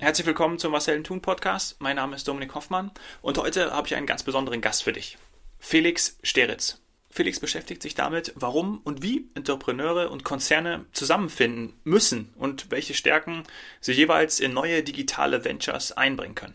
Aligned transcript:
Herzlich 0.00 0.26
willkommen 0.26 0.58
zum 0.58 0.74
Helden 0.74 1.04
tun 1.04 1.20
Podcast. 1.20 1.76
Mein 1.78 1.96
Name 1.96 2.16
ist 2.16 2.26
Dominik 2.26 2.54
Hoffmann 2.54 2.90
und 3.20 3.36
heute 3.36 3.70
habe 3.70 3.86
ich 3.86 3.94
einen 3.94 4.06
ganz 4.06 4.22
besonderen 4.22 4.62
Gast 4.62 4.82
für 4.82 4.94
dich. 4.94 5.18
Felix 5.58 6.18
Steritz. 6.22 6.80
Felix 7.10 7.38
beschäftigt 7.38 7.82
sich 7.82 7.94
damit, 7.96 8.32
warum 8.34 8.80
und 8.82 9.02
wie 9.02 9.28
Entrepreneure 9.34 10.10
und 10.10 10.24
Konzerne 10.24 10.86
zusammenfinden 10.92 11.74
müssen 11.84 12.32
und 12.36 12.70
welche 12.70 12.94
Stärken 12.94 13.42
sie 13.82 13.92
jeweils 13.92 14.40
in 14.40 14.54
neue 14.54 14.82
digitale 14.82 15.44
Ventures 15.44 15.92
einbringen 15.92 16.34
können. 16.34 16.54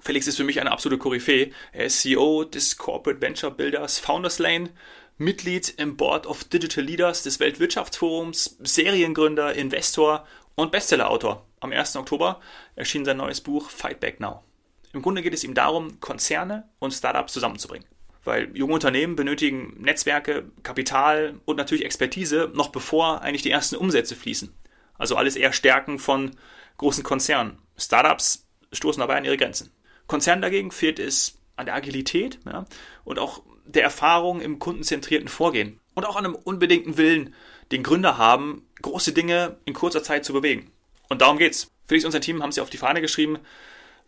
Felix 0.00 0.26
ist 0.26 0.36
für 0.36 0.44
mich 0.44 0.60
eine 0.60 0.70
absolute 0.70 1.00
Koryphäe. 1.00 1.52
Er 1.72 1.86
ist 1.86 2.02
CEO 2.02 2.44
des 2.44 2.76
Corporate 2.76 3.22
Venture 3.22 3.50
Builders 3.50 3.98
Founders 3.98 4.38
Lane, 4.38 4.68
Mitglied 5.16 5.72
im 5.78 5.96
Board 5.96 6.26
of 6.26 6.44
Digital 6.44 6.84
Leaders 6.84 7.22
des 7.22 7.40
Weltwirtschaftsforums, 7.40 8.58
Seriengründer, 8.60 9.54
Investor 9.54 10.26
und 10.54 10.70
Bestsellerautor. 10.70 11.47
Am 11.60 11.72
1. 11.72 11.96
Oktober 11.96 12.40
erschien 12.76 13.04
sein 13.04 13.16
neues 13.16 13.40
Buch 13.40 13.70
Fight 13.70 14.00
Back 14.00 14.20
Now. 14.20 14.44
Im 14.92 15.02
Grunde 15.02 15.22
geht 15.22 15.34
es 15.34 15.44
ihm 15.44 15.54
darum, 15.54 16.00
Konzerne 16.00 16.68
und 16.78 16.92
Startups 16.92 17.32
zusammenzubringen. 17.32 17.86
Weil 18.24 18.56
junge 18.56 18.74
Unternehmen 18.74 19.16
benötigen 19.16 19.76
Netzwerke, 19.80 20.50
Kapital 20.62 21.40
und 21.44 21.56
natürlich 21.56 21.84
Expertise, 21.84 22.50
noch 22.54 22.70
bevor 22.70 23.22
eigentlich 23.22 23.42
die 23.42 23.50
ersten 23.50 23.76
Umsätze 23.76 24.16
fließen. 24.16 24.54
Also 24.96 25.16
alles 25.16 25.36
eher 25.36 25.52
Stärken 25.52 25.98
von 25.98 26.32
großen 26.78 27.04
Konzernen. 27.04 27.58
Startups 27.76 28.46
stoßen 28.72 29.00
dabei 29.00 29.16
an 29.16 29.24
ihre 29.24 29.36
Grenzen. 29.36 29.70
Konzernen 30.06 30.42
dagegen 30.42 30.70
fehlt 30.70 30.98
es 30.98 31.38
an 31.56 31.66
der 31.66 31.74
Agilität 31.74 32.38
ja, 32.46 32.64
und 33.04 33.18
auch 33.18 33.42
der 33.66 33.82
Erfahrung 33.82 34.40
im 34.40 34.58
kundenzentrierten 34.58 35.28
Vorgehen 35.28 35.80
und 35.94 36.06
auch 36.06 36.16
an 36.16 36.24
einem 36.24 36.34
unbedingten 36.34 36.96
Willen, 36.96 37.34
den 37.72 37.82
Gründer 37.82 38.16
haben, 38.16 38.66
große 38.80 39.12
Dinge 39.12 39.58
in 39.64 39.74
kurzer 39.74 40.02
Zeit 40.02 40.24
zu 40.24 40.32
bewegen. 40.32 40.70
Und 41.08 41.22
darum 41.22 41.38
geht's. 41.38 41.70
Felix 41.86 42.04
und 42.04 42.12
sein 42.12 42.20
Team 42.20 42.42
haben 42.42 42.52
sie 42.52 42.60
auf 42.60 42.70
die 42.70 42.76
Fahne 42.76 43.00
geschrieben, 43.00 43.38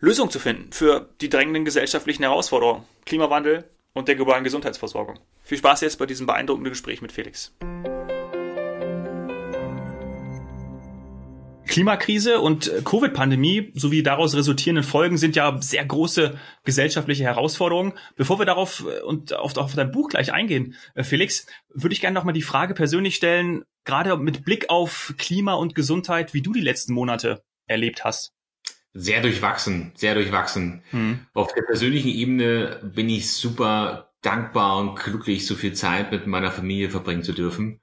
Lösungen 0.00 0.30
zu 0.30 0.38
finden 0.38 0.72
für 0.72 1.08
die 1.20 1.30
drängenden 1.30 1.64
gesellschaftlichen 1.64 2.22
Herausforderungen, 2.22 2.84
Klimawandel 3.06 3.64
und 3.94 4.08
der 4.08 4.16
globalen 4.16 4.44
Gesundheitsversorgung. 4.44 5.18
Viel 5.42 5.58
Spaß 5.58 5.80
jetzt 5.80 5.98
bei 5.98 6.06
diesem 6.06 6.26
beeindruckenden 6.26 6.72
Gespräch 6.72 7.00
mit 7.00 7.12
Felix. 7.12 7.52
Klimakrise 11.70 12.40
und 12.40 12.70
Covid-Pandemie 12.84 13.70
sowie 13.74 14.02
daraus 14.02 14.34
resultierenden 14.34 14.82
Folgen 14.82 15.16
sind 15.16 15.36
ja 15.36 15.56
sehr 15.62 15.84
große 15.84 16.36
gesellschaftliche 16.64 17.22
Herausforderungen. 17.22 17.92
Bevor 18.16 18.40
wir 18.40 18.44
darauf 18.44 18.84
äh, 18.84 19.00
und 19.02 19.32
auf, 19.32 19.56
auf 19.56 19.74
dein 19.74 19.92
Buch 19.92 20.08
gleich 20.08 20.32
eingehen, 20.32 20.74
äh, 20.96 21.04
Felix, 21.04 21.46
würde 21.72 21.92
ich 21.92 22.00
gerne 22.00 22.14
nochmal 22.14 22.34
die 22.34 22.42
Frage 22.42 22.74
persönlich 22.74 23.14
stellen, 23.14 23.62
gerade 23.84 24.16
mit 24.16 24.44
Blick 24.44 24.68
auf 24.68 25.14
Klima 25.16 25.54
und 25.54 25.76
Gesundheit, 25.76 26.34
wie 26.34 26.42
du 26.42 26.52
die 26.52 26.60
letzten 26.60 26.92
Monate 26.92 27.44
erlebt 27.66 28.04
hast. 28.04 28.32
Sehr 28.92 29.22
durchwachsen, 29.22 29.92
sehr 29.94 30.14
durchwachsen. 30.14 30.82
Hm. 30.90 31.20
Auf 31.34 31.54
der 31.54 31.62
persönlichen 31.62 32.08
Ebene 32.08 32.80
bin 32.82 33.08
ich 33.08 33.32
super 33.32 34.10
dankbar 34.22 34.78
und 34.78 34.96
glücklich, 34.96 35.46
so 35.46 35.54
viel 35.54 35.72
Zeit 35.72 36.10
mit 36.10 36.26
meiner 36.26 36.50
Familie 36.50 36.90
verbringen 36.90 37.22
zu 37.22 37.32
dürfen 37.32 37.80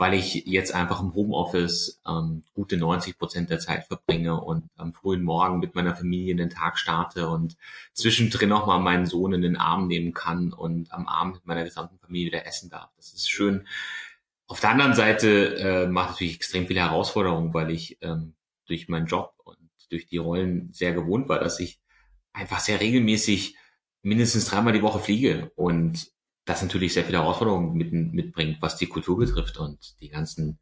weil 0.00 0.14
ich 0.14 0.46
jetzt 0.46 0.74
einfach 0.74 1.02
im 1.02 1.12
Homeoffice 1.14 2.00
ähm, 2.08 2.42
gute 2.54 2.78
90 2.78 3.18
Prozent 3.18 3.50
der 3.50 3.58
Zeit 3.58 3.84
verbringe 3.84 4.40
und 4.40 4.70
am 4.78 4.94
frühen 4.94 5.22
Morgen 5.22 5.58
mit 5.58 5.74
meiner 5.74 5.94
Familie 5.94 6.30
in 6.30 6.38
den 6.38 6.48
Tag 6.48 6.78
starte 6.78 7.28
und 7.28 7.58
zwischendrin 7.92 8.48
noch 8.48 8.66
mal 8.66 8.78
meinen 8.78 9.04
Sohn 9.04 9.34
in 9.34 9.42
den 9.42 9.58
Arm 9.58 9.88
nehmen 9.88 10.14
kann 10.14 10.54
und 10.54 10.90
am 10.90 11.06
Abend 11.06 11.34
mit 11.34 11.46
meiner 11.46 11.64
gesamten 11.64 11.98
Familie 11.98 12.28
wieder 12.28 12.46
essen 12.46 12.70
darf. 12.70 12.88
Das 12.96 13.12
ist 13.12 13.30
schön. 13.30 13.68
Auf 14.46 14.58
der 14.60 14.70
anderen 14.70 14.94
Seite 14.94 15.56
äh, 15.56 15.86
macht 15.86 16.12
natürlich 16.12 16.36
extrem 16.36 16.66
viele 16.66 16.80
Herausforderungen, 16.80 17.52
weil 17.52 17.70
ich 17.70 17.98
ähm, 18.00 18.32
durch 18.64 18.88
meinen 18.88 19.06
Job 19.06 19.34
und 19.44 19.58
durch 19.90 20.06
die 20.06 20.16
Rollen 20.16 20.72
sehr 20.72 20.94
gewohnt 20.94 21.28
war, 21.28 21.40
dass 21.40 21.60
ich 21.60 21.78
einfach 22.32 22.60
sehr 22.60 22.80
regelmäßig 22.80 23.54
mindestens 24.00 24.46
dreimal 24.46 24.72
die 24.72 24.82
Woche 24.82 25.00
fliege 25.00 25.52
und 25.56 26.10
das 26.50 26.62
natürlich 26.62 26.92
sehr 26.92 27.04
viele 27.04 27.18
Herausforderungen 27.18 27.74
mit, 27.74 27.92
mitbringt, 27.92 28.58
was 28.60 28.76
die 28.76 28.86
Kultur 28.86 29.18
betrifft 29.18 29.58
und 29.58 29.78
die 30.00 30.08
ganzen 30.08 30.58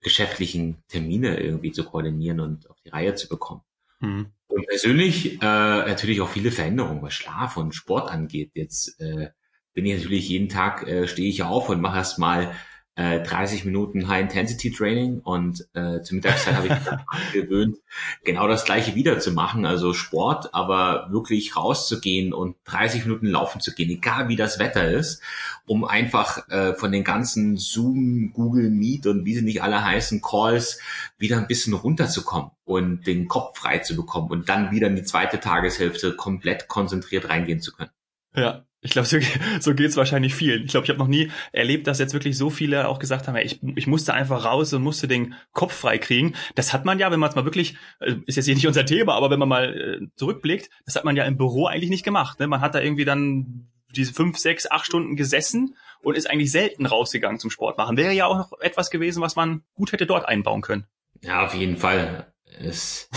geschäftlichen 0.00 0.84
Termine 0.88 1.40
irgendwie 1.40 1.72
zu 1.72 1.84
koordinieren 1.84 2.40
und 2.40 2.70
auf 2.70 2.80
die 2.84 2.90
Reihe 2.90 3.14
zu 3.14 3.28
bekommen. 3.28 3.62
Mhm. 4.00 4.26
Und 4.46 4.66
persönlich 4.66 5.34
äh, 5.34 5.36
natürlich 5.44 6.20
auch 6.20 6.28
viele 6.28 6.52
Veränderungen, 6.52 7.02
was 7.02 7.14
Schlaf 7.14 7.56
und 7.56 7.74
Sport 7.74 8.10
angeht. 8.10 8.52
Jetzt 8.54 9.00
äh, 9.00 9.30
bin 9.72 9.86
ich 9.86 9.96
natürlich 9.96 10.28
jeden 10.28 10.48
Tag, 10.48 10.86
äh, 10.86 11.08
stehe 11.08 11.28
ich 11.28 11.42
auf 11.42 11.68
und 11.68 11.80
mache 11.80 11.98
erst 11.98 12.18
mal 12.18 12.54
äh, 12.96 13.20
30 13.22 13.64
Minuten 13.64 14.08
High-Intensity-Training 14.08 15.20
und 15.20 15.66
äh, 15.74 16.00
zur 16.02 16.16
Mittagszeit 16.16 16.54
habe 16.54 16.66
ich 16.68 16.72
mich 16.72 17.32
gewöhnt, 17.32 17.76
genau 18.24 18.46
das 18.46 18.64
gleiche 18.64 18.94
wieder 18.94 19.18
zu 19.18 19.32
machen, 19.32 19.66
also 19.66 19.94
Sport, 19.94 20.54
aber 20.54 21.08
wirklich 21.10 21.56
rauszugehen 21.56 22.32
und 22.32 22.56
30 22.64 23.04
Minuten 23.04 23.26
laufen 23.26 23.60
zu 23.60 23.74
gehen, 23.74 23.90
egal 23.90 24.28
wie 24.28 24.36
das 24.36 24.60
Wetter 24.60 24.88
ist, 24.88 25.20
um 25.66 25.84
einfach 25.84 26.48
äh, 26.48 26.74
von 26.74 26.92
den 26.92 27.02
ganzen 27.02 27.56
Zoom, 27.56 28.32
Google 28.32 28.70
Meet 28.70 29.06
und 29.06 29.24
wie 29.24 29.34
sie 29.34 29.42
nicht 29.42 29.62
alle 29.62 29.84
heißen, 29.84 30.22
Calls 30.22 30.78
wieder 31.18 31.38
ein 31.38 31.48
bisschen 31.48 31.74
runterzukommen 31.74 32.52
und 32.64 33.06
den 33.06 33.26
Kopf 33.26 33.58
frei 33.58 33.78
zu 33.78 33.96
bekommen 33.96 34.30
und 34.30 34.48
dann 34.48 34.70
wieder 34.70 34.86
in 34.86 34.96
die 34.96 35.02
zweite 35.02 35.40
Tageshälfte 35.40 36.14
komplett 36.14 36.68
konzentriert 36.68 37.28
reingehen 37.28 37.60
zu 37.60 37.72
können. 37.72 37.90
Ja, 38.36 38.64
ich 38.84 38.90
glaube, 38.90 39.08
so, 39.08 39.18
so 39.60 39.74
geht 39.74 39.88
es 39.88 39.96
wahrscheinlich 39.96 40.34
vielen. 40.34 40.64
Ich 40.64 40.70
glaube, 40.72 40.84
ich 40.84 40.90
habe 40.90 40.98
noch 40.98 41.08
nie 41.08 41.30
erlebt, 41.52 41.86
dass 41.86 41.98
jetzt 41.98 42.12
wirklich 42.12 42.36
so 42.36 42.50
viele 42.50 42.86
auch 42.86 42.98
gesagt 42.98 43.26
haben, 43.26 43.36
ich, 43.36 43.60
ich 43.76 43.86
musste 43.86 44.12
einfach 44.12 44.44
raus 44.44 44.72
und 44.74 44.82
musste 44.82 45.08
den 45.08 45.34
Kopf 45.52 45.72
frei 45.72 45.96
kriegen. 45.98 46.34
Das 46.54 46.72
hat 46.72 46.84
man 46.84 46.98
ja, 46.98 47.10
wenn 47.10 47.18
man 47.18 47.30
es 47.30 47.36
mal 47.36 47.46
wirklich, 47.46 47.76
äh, 48.00 48.16
ist 48.26 48.36
jetzt 48.36 48.44
hier 48.44 48.54
nicht 48.54 48.66
unser 48.66 48.84
Thema, 48.84 49.14
aber 49.14 49.30
wenn 49.30 49.38
man 49.38 49.48
mal 49.48 49.74
äh, 49.74 50.06
zurückblickt, 50.16 50.68
das 50.84 50.96
hat 50.96 51.04
man 51.04 51.16
ja 51.16 51.24
im 51.24 51.38
Büro 51.38 51.66
eigentlich 51.66 51.90
nicht 51.90 52.04
gemacht. 52.04 52.38
Ne? 52.40 52.46
Man 52.46 52.60
hat 52.60 52.74
da 52.74 52.80
irgendwie 52.80 53.06
dann 53.06 53.70
diese 53.96 54.12
fünf, 54.12 54.36
sechs, 54.36 54.70
acht 54.70 54.84
Stunden 54.84 55.16
gesessen 55.16 55.76
und 56.02 56.16
ist 56.16 56.28
eigentlich 56.28 56.52
selten 56.52 56.84
rausgegangen 56.84 57.38
zum 57.38 57.50
Sport 57.50 57.78
machen. 57.78 57.96
Wäre 57.96 58.12
ja 58.12 58.26
auch 58.26 58.36
noch 58.36 58.60
etwas 58.60 58.90
gewesen, 58.90 59.22
was 59.22 59.36
man 59.36 59.62
gut 59.74 59.92
hätte 59.92 60.04
dort 60.04 60.28
einbauen 60.28 60.60
können. 60.60 60.86
Ja, 61.22 61.44
auf 61.44 61.54
jeden 61.54 61.78
Fall 61.78 62.33
es 62.60 63.08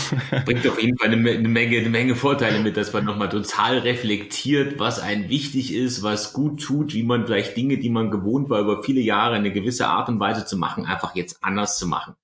bringt 0.44 0.66
auf 0.66 0.80
jeden 0.80 0.98
Fall 0.98 1.10
eine, 1.10 1.30
eine, 1.30 1.48
Menge, 1.48 1.78
eine 1.78 1.88
Menge 1.88 2.16
Vorteile 2.16 2.60
mit, 2.60 2.76
dass 2.76 2.92
man 2.92 3.04
nochmal 3.04 3.28
total 3.28 3.78
reflektiert, 3.78 4.78
was 4.78 4.98
einem 4.98 5.28
wichtig 5.28 5.74
ist, 5.74 6.02
was 6.02 6.32
gut 6.32 6.62
tut, 6.62 6.94
wie 6.94 7.02
man 7.02 7.26
vielleicht 7.26 7.56
Dinge, 7.56 7.78
die 7.78 7.90
man 7.90 8.10
gewohnt 8.10 8.50
war, 8.50 8.60
über 8.60 8.82
viele 8.82 9.00
Jahre 9.00 9.36
eine 9.36 9.52
gewisse 9.52 9.88
Art 9.88 10.08
und 10.08 10.20
Weise 10.20 10.44
zu 10.44 10.56
machen, 10.56 10.86
einfach 10.86 11.14
jetzt 11.14 11.42
anders 11.42 11.78
zu 11.78 11.86
machen. 11.86 12.14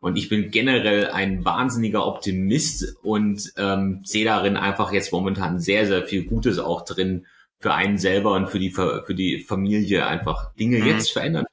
Und 0.00 0.16
ich 0.16 0.28
bin 0.28 0.50
generell 0.50 1.10
ein 1.10 1.44
wahnsinniger 1.44 2.06
Optimist 2.06 2.98
und 3.02 3.52
ähm, 3.56 4.02
sehe 4.04 4.26
darin 4.26 4.56
einfach 4.56 4.92
jetzt 4.92 5.12
momentan 5.12 5.60
sehr, 5.60 5.86
sehr 5.86 6.04
viel 6.04 6.24
Gutes 6.24 6.58
auch 6.58 6.84
drin 6.84 7.26
für 7.58 7.72
einen 7.72 7.96
selber 7.96 8.32
und 8.32 8.50
für 8.50 8.58
die, 8.58 8.70
für 8.70 9.14
die 9.14 9.38
Familie 9.38 10.06
einfach 10.06 10.52
Dinge 10.56 10.80
mhm. 10.80 10.86
jetzt 10.86 11.10
verändern 11.10 11.46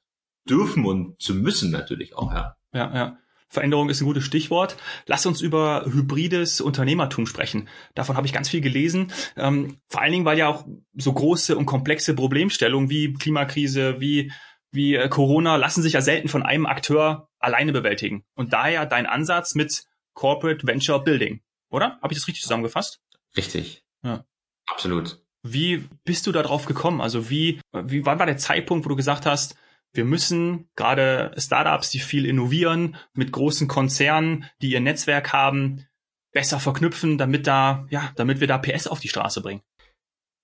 dürfen 0.50 0.86
und 0.86 1.22
zu 1.22 1.34
müssen 1.34 1.72
natürlich 1.72 2.18
auch, 2.18 2.34
ja. 2.34 2.58
Ja, 2.74 2.94
ja. 2.94 3.18
Veränderung 3.52 3.90
ist 3.90 4.02
ein 4.02 4.06
gutes 4.06 4.24
Stichwort. 4.24 4.78
Lass 5.06 5.26
uns 5.26 5.42
über 5.42 5.86
hybrides 5.86 6.62
Unternehmertum 6.62 7.28
sprechen. 7.28 7.68
Davon 7.96 8.16
habe 8.16 8.26
ich 8.26 8.32
ganz 8.32 8.48
viel 8.48 8.62
gelesen. 8.62 9.12
Ähm, 9.36 9.78
vor 9.88 10.02
allen 10.02 10.14
Dingen, 10.14 10.26
weil 10.26 10.38
ja 10.38 10.48
auch 10.48 10.66
so 10.96 11.12
große 11.12 11.58
und 11.58 11.66
komplexe 11.66 12.16
Problemstellungen 12.16 12.90
wie 12.90 13.14
Klimakrise, 13.14 14.00
wie, 14.00 14.32
wie 14.72 14.96
äh, 14.96 15.10
Corona 15.10 15.58
lassen 15.58 15.82
sich 15.82 15.94
ja 15.94 16.02
selten 16.02 16.30
von 16.30 16.44
einem 16.44 16.66
Akteur 16.66 17.30
alleine 17.40 17.74
bewältigen. 17.74 18.24
Und 18.36 18.54
daher 18.54 18.86
dein 18.86 19.06
Ansatz 19.06 19.54
mit 19.54 19.84
Corporate 20.14 20.66
Venture 20.66 21.04
Building, 21.04 21.42
oder? 21.70 22.00
Habe 22.02 22.14
ich 22.14 22.20
das 22.20 22.28
richtig 22.30 22.44
zusammengefasst? 22.44 23.02
Richtig. 23.36 23.84
Ja. 24.02 24.24
Absolut. 24.68 25.22
Wie 25.44 25.90
bist 26.06 26.26
du 26.26 26.32
da 26.32 26.42
drauf 26.42 26.66
gekommen? 26.66 27.02
Also 27.02 27.30
wie, 27.30 27.60
wie, 27.74 28.06
wann 28.06 28.20
war 28.20 28.26
der 28.26 28.38
Zeitpunkt, 28.38 28.86
wo 28.86 28.90
du 28.90 28.96
gesagt 28.96 29.26
hast, 29.26 29.56
wir 29.94 30.06
müssen 30.06 30.70
gerade 30.76 31.34
Startups, 31.38 31.90
die 31.90 32.00
viel 32.00 32.26
innovieren, 32.26 32.96
mit 33.14 33.32
großen 33.32 33.68
Konzernen, 33.68 34.46
die 34.62 34.72
ihr 34.72 34.80
Netzwerk 34.80 35.34
haben, 35.34 35.86
besser 36.32 36.60
verknüpfen, 36.60 37.18
damit 37.18 37.48
da, 37.48 37.86
ja, 37.90 38.12
damit 38.16 38.40
wir 38.40 38.48
da 38.48 38.58
PS 38.58 38.88
auf 38.88 39.00
die 39.00 39.10
Straße 39.10 39.42
bringen. 39.42 39.62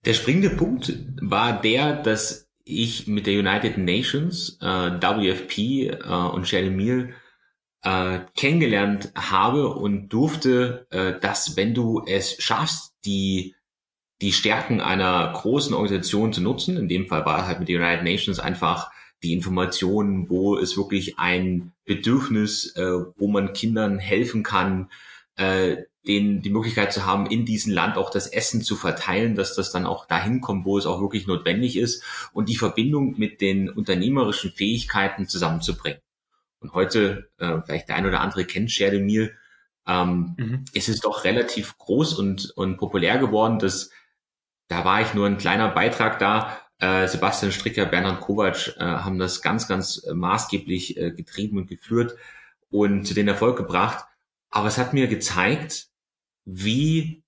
Der 0.06 0.14
springende 0.14 0.52
Punkt 0.52 0.94
war 1.22 1.62
der, 1.62 1.96
dass 1.96 2.50
ich 2.64 3.08
mit 3.08 3.26
der 3.26 3.40
United 3.40 3.78
Nations, 3.78 4.58
äh, 4.62 4.66
WFP 4.66 5.88
äh, 5.88 5.96
und 6.04 6.48
Shelly 6.48 6.70
Meal 6.70 7.14
äh, 7.84 8.20
kennengelernt 8.36 9.12
habe 9.16 9.70
und 9.70 10.10
durfte, 10.10 10.88
äh, 10.92 11.20
dass 11.20 11.56
wenn 11.56 11.74
du 11.74 12.04
es 12.06 12.42
schaffst, 12.42 12.94
die 13.06 13.56
die 14.22 14.34
Stärken 14.34 14.82
einer 14.82 15.32
großen 15.32 15.76
Organisation 15.76 16.34
zu 16.34 16.42
nutzen, 16.42 16.76
in 16.76 16.90
dem 16.90 17.08
Fall 17.08 17.26
war 17.26 17.46
halt 17.46 17.60
mit 17.60 17.70
der 17.70 17.80
United 17.80 18.04
Nations 18.04 18.40
einfach 18.40 18.92
die 19.24 19.34
Informationen, 19.34 20.30
wo 20.30 20.58
es 20.58 20.78
wirklich 20.78 21.18
ein 21.18 21.74
Bedürfnis, 21.86 22.76
äh, 22.76 23.00
wo 23.16 23.28
man 23.28 23.54
Kindern 23.54 24.00
helfen 24.00 24.44
kann, 24.44 24.90
äh, 25.36 25.78
den, 26.08 26.42
die 26.42 26.50
Möglichkeit 26.50 26.94
zu 26.94 27.06
haben, 27.06 27.28
in 27.28 27.46
diesem 27.46 27.74
Land 27.74 27.98
auch 27.98 28.10
das 28.10 28.28
Essen 28.28 28.62
zu 28.62 28.76
verteilen, 28.76 29.36
dass 29.36 29.56
das 29.56 29.72
dann 29.72 29.86
auch 29.86 30.08
dahin 30.08 30.42
kommt, 30.42 30.66
wo 30.66 30.78
es 30.78 30.86
auch 30.86 31.02
wirklich 31.02 31.28
notwendig 31.28 31.78
ist 31.78 32.04
und 32.34 32.50
die 32.50 32.56
Verbindung 32.56 33.16
mit 33.18 33.42
den 33.42 33.70
unternehmerischen 33.70 34.52
Fähigkeiten 34.52 35.28
zusammenzubringen. 35.28 36.00
Und 36.60 36.74
heute, 36.74 37.30
äh, 37.38 37.62
vielleicht 37.66 37.90
der 37.90 37.98
ein 37.98 38.06
oder 38.06 38.22
andere 38.22 38.46
kennt 38.46 38.72
Share 38.72 39.00
Meal, 39.00 39.36
ähm, 39.86 40.36
mhm. 40.38 40.66
ist 40.74 40.90
es 40.90 41.00
doch 41.00 41.24
relativ 41.24 41.78
groß 41.78 42.14
und, 42.16 42.52
und 42.56 42.78
populär 42.78 43.18
geworden. 43.18 43.60
Dass, 43.60 43.92
da 44.68 44.84
war 44.86 45.02
ich 45.02 45.14
nur 45.14 45.28
ein 45.28 45.38
kleiner 45.38 45.70
Beitrag 45.70 46.20
da. 46.20 46.60
Äh, 46.80 47.08
Sebastian 47.08 47.52
Stricker, 47.52 47.86
Bernhard 47.86 48.22
Kovac 48.22 48.76
äh, 48.78 48.84
haben 48.84 49.18
das 49.18 49.42
ganz, 49.42 49.68
ganz 49.68 50.04
äh, 50.04 50.14
maßgeblich 50.14 50.96
getrieben 51.16 51.58
und 51.58 51.68
geführt 51.68 52.16
und 52.70 53.16
den 53.16 53.28
Erfolg 53.28 53.58
gebracht. 53.58 54.06
Aber 54.50 54.68
es 54.68 54.78
hat 54.78 54.94
mir 54.94 55.08
gezeigt, 55.08 55.88
wie, 56.46 57.24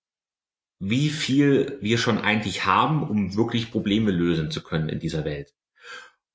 wie 0.79 1.09
viel 1.09 1.77
wir 1.81 1.97
schon 1.97 2.19
eigentlich 2.19 2.65
haben, 2.65 3.03
um 3.03 3.35
wirklich 3.35 3.71
Probleme 3.71 4.11
lösen 4.11 4.51
zu 4.51 4.63
können 4.63 4.89
in 4.89 4.99
dieser 4.99 5.25
Welt. 5.25 5.53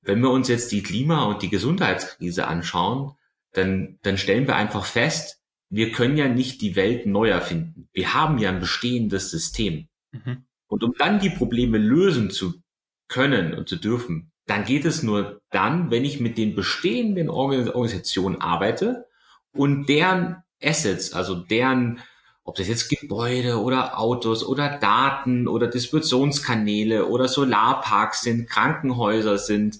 Wenn 0.01 0.19
wir 0.19 0.29
uns 0.29 0.47
jetzt 0.47 0.71
die 0.71 0.83
Klima- 0.83 1.25
und 1.25 1.41
die 1.41 1.49
Gesundheitskrise 1.49 2.47
anschauen, 2.47 3.15
dann, 3.53 3.97
dann 4.03 4.17
stellen 4.17 4.45
wir 4.45 4.55
einfach 4.55 4.85
fest, 4.85 5.41
wir 5.69 5.91
können 5.91 6.17
ja 6.17 6.27
nicht 6.27 6.61
die 6.61 6.75
Welt 6.75 7.05
neu 7.05 7.29
erfinden. 7.29 7.89
Wir 7.91 8.13
haben 8.13 8.37
ja 8.37 8.49
ein 8.49 8.59
bestehendes 8.59 9.31
System. 9.31 9.87
Mhm. 10.11 10.45
Und 10.67 10.83
um 10.83 10.93
dann 10.97 11.19
die 11.19 11.29
Probleme 11.29 11.77
lösen 11.77 12.29
zu 12.29 12.61
können 13.07 13.53
und 13.53 13.69
zu 13.69 13.75
dürfen, 13.75 14.31
dann 14.45 14.65
geht 14.65 14.85
es 14.85 15.03
nur 15.03 15.41
dann, 15.51 15.91
wenn 15.91 16.05
ich 16.05 16.19
mit 16.19 16.37
den 16.37 16.55
bestehenden 16.55 17.29
Organisationen 17.29 18.41
arbeite 18.41 19.07
und 19.53 19.87
deren 19.87 20.43
Assets, 20.63 21.13
also 21.13 21.35
deren, 21.35 21.99
ob 22.43 22.55
das 22.55 22.67
jetzt 22.67 22.89
Gebäude 22.89 23.61
oder 23.61 23.99
Autos 23.99 24.45
oder 24.45 24.77
Daten 24.77 25.47
oder 25.47 25.67
Distributionskanäle 25.67 27.07
oder 27.07 27.27
Solarparks 27.27 28.21
sind, 28.21 28.49
Krankenhäuser 28.49 29.37
sind, 29.37 29.79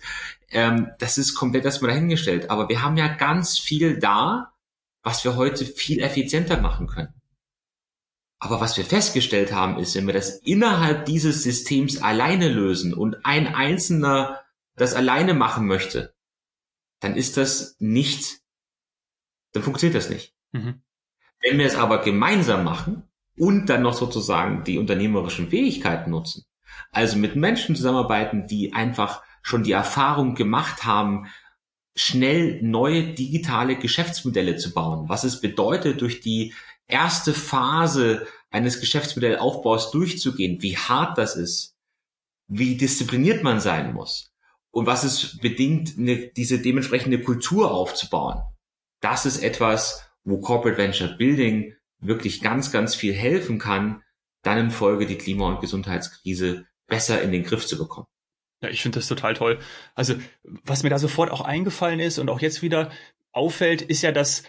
ähm, 0.50 0.90
das 1.00 1.18
ist 1.18 1.36
komplett 1.36 1.66
erstmal 1.66 1.92
dahingestellt. 1.92 2.50
Aber 2.50 2.70
wir 2.70 2.82
haben 2.82 2.98
ja 2.98 3.08
ganz 3.08 3.60
viel 3.60 4.00
da, 4.00 4.54
was 5.04 5.24
wir 5.24 5.36
heute 5.36 5.66
viel 5.66 6.02
effizienter 6.02 6.60
machen 6.60 6.88
können. 6.88 7.15
Aber 8.40 8.60
was 8.62 8.78
wir 8.78 8.86
festgestellt 8.86 9.54
haben, 9.54 9.80
ist, 9.80 9.96
wenn 9.96 10.08
wir 10.08 10.14
das 10.14 10.38
innerhalb 10.40 11.06
dieses 11.06 11.44
Systems 11.44 12.02
alleine 12.02 12.50
lösen 12.50 12.94
und 12.94 13.26
ein 13.26 13.48
Einzelner 13.48 14.42
das 14.76 14.94
alleine 14.94 15.34
machen 15.34 15.68
möchte, 15.68 16.14
dann 17.00 17.16
ist 17.16 17.38
das 17.38 17.76
nicht, 17.80 18.42
dann 19.54 19.64
funktioniert 19.64 19.96
das 19.96 20.10
nicht. 20.10 20.34
Mhm. 20.52 20.82
Wenn 21.42 21.58
wir 21.58 21.66
es 21.66 21.76
aber 21.76 22.02
gemeinsam 22.02 22.64
machen 22.64 23.04
und 23.38 23.68
dann 23.68 23.84
noch 23.84 23.94
sozusagen 23.94 24.64
die 24.64 24.78
unternehmerischen 24.78 25.50
Fähigkeiten 25.50 26.12
nutzen, 26.12 26.46
also 26.92 27.18
mit 27.18 27.36
Menschen 27.36 27.76
zusammenarbeiten, 27.76 28.48
die 28.48 28.74
einfach 28.74 29.24
schon 29.42 29.64
die 29.64 29.74
Erfahrung 29.74 30.36
gemacht 30.36 30.86
haben, 30.86 31.28
schnell 31.96 32.62
neue 32.62 33.14
digitale 33.14 33.78
Geschäftsmodelle 33.78 34.58
zu 34.58 34.74
bauen. 34.74 35.08
Was 35.08 35.24
es 35.24 35.40
bedeutet, 35.40 36.02
durch 36.02 36.20
die 36.20 36.54
erste 36.88 37.34
Phase 37.34 38.28
eines 38.50 38.80
Geschäftsmodellaufbaus 38.80 39.92
durchzugehen, 39.92 40.62
wie 40.62 40.78
hart 40.78 41.18
das 41.18 41.36
ist, 41.36 41.76
wie 42.48 42.78
diszipliniert 42.78 43.44
man 43.44 43.60
sein 43.60 43.94
muss 43.94 44.32
und 44.72 44.86
was 44.86 45.04
es 45.04 45.38
bedingt, 45.40 45.98
eine, 45.98 46.28
diese 46.28 46.60
dementsprechende 46.60 47.22
Kultur 47.22 47.72
aufzubauen. 47.72 48.44
Das 49.02 49.26
ist 49.26 49.42
etwas, 49.42 50.10
wo 50.24 50.40
Corporate 50.40 50.78
Venture 50.78 51.18
Building 51.18 51.76
wirklich 52.00 52.42
ganz, 52.42 52.72
ganz 52.72 52.96
viel 52.96 53.14
helfen 53.14 53.60
kann, 53.60 54.04
dann 54.44 54.58
in 54.58 54.72
Folge 54.72 55.06
die 55.06 55.18
Klima- 55.18 55.48
und 55.48 55.62
Gesundheitskrise 55.62 56.68
besser 56.88 57.22
in 57.22 57.32
den 57.32 57.44
Griff 57.44 57.66
zu 57.66 57.78
bekommen. 57.78 58.08
Ja, 58.62 58.70
ich 58.70 58.82
finde 58.82 59.00
das 59.00 59.08
total 59.08 59.34
toll. 59.34 59.60
Also, 59.96 60.16
was 60.44 60.84
mir 60.84 60.90
da 60.90 61.00
sofort 61.00 61.32
auch 61.32 61.42
eingefallen 61.42 62.00
ist 62.00 62.20
und 62.20 62.30
auch 62.30 62.42
jetzt 62.42 62.62
wieder 62.62 62.92
auffällt, 63.32 63.82
ist 63.82 64.02
ja, 64.02 64.12
dass 64.12 64.44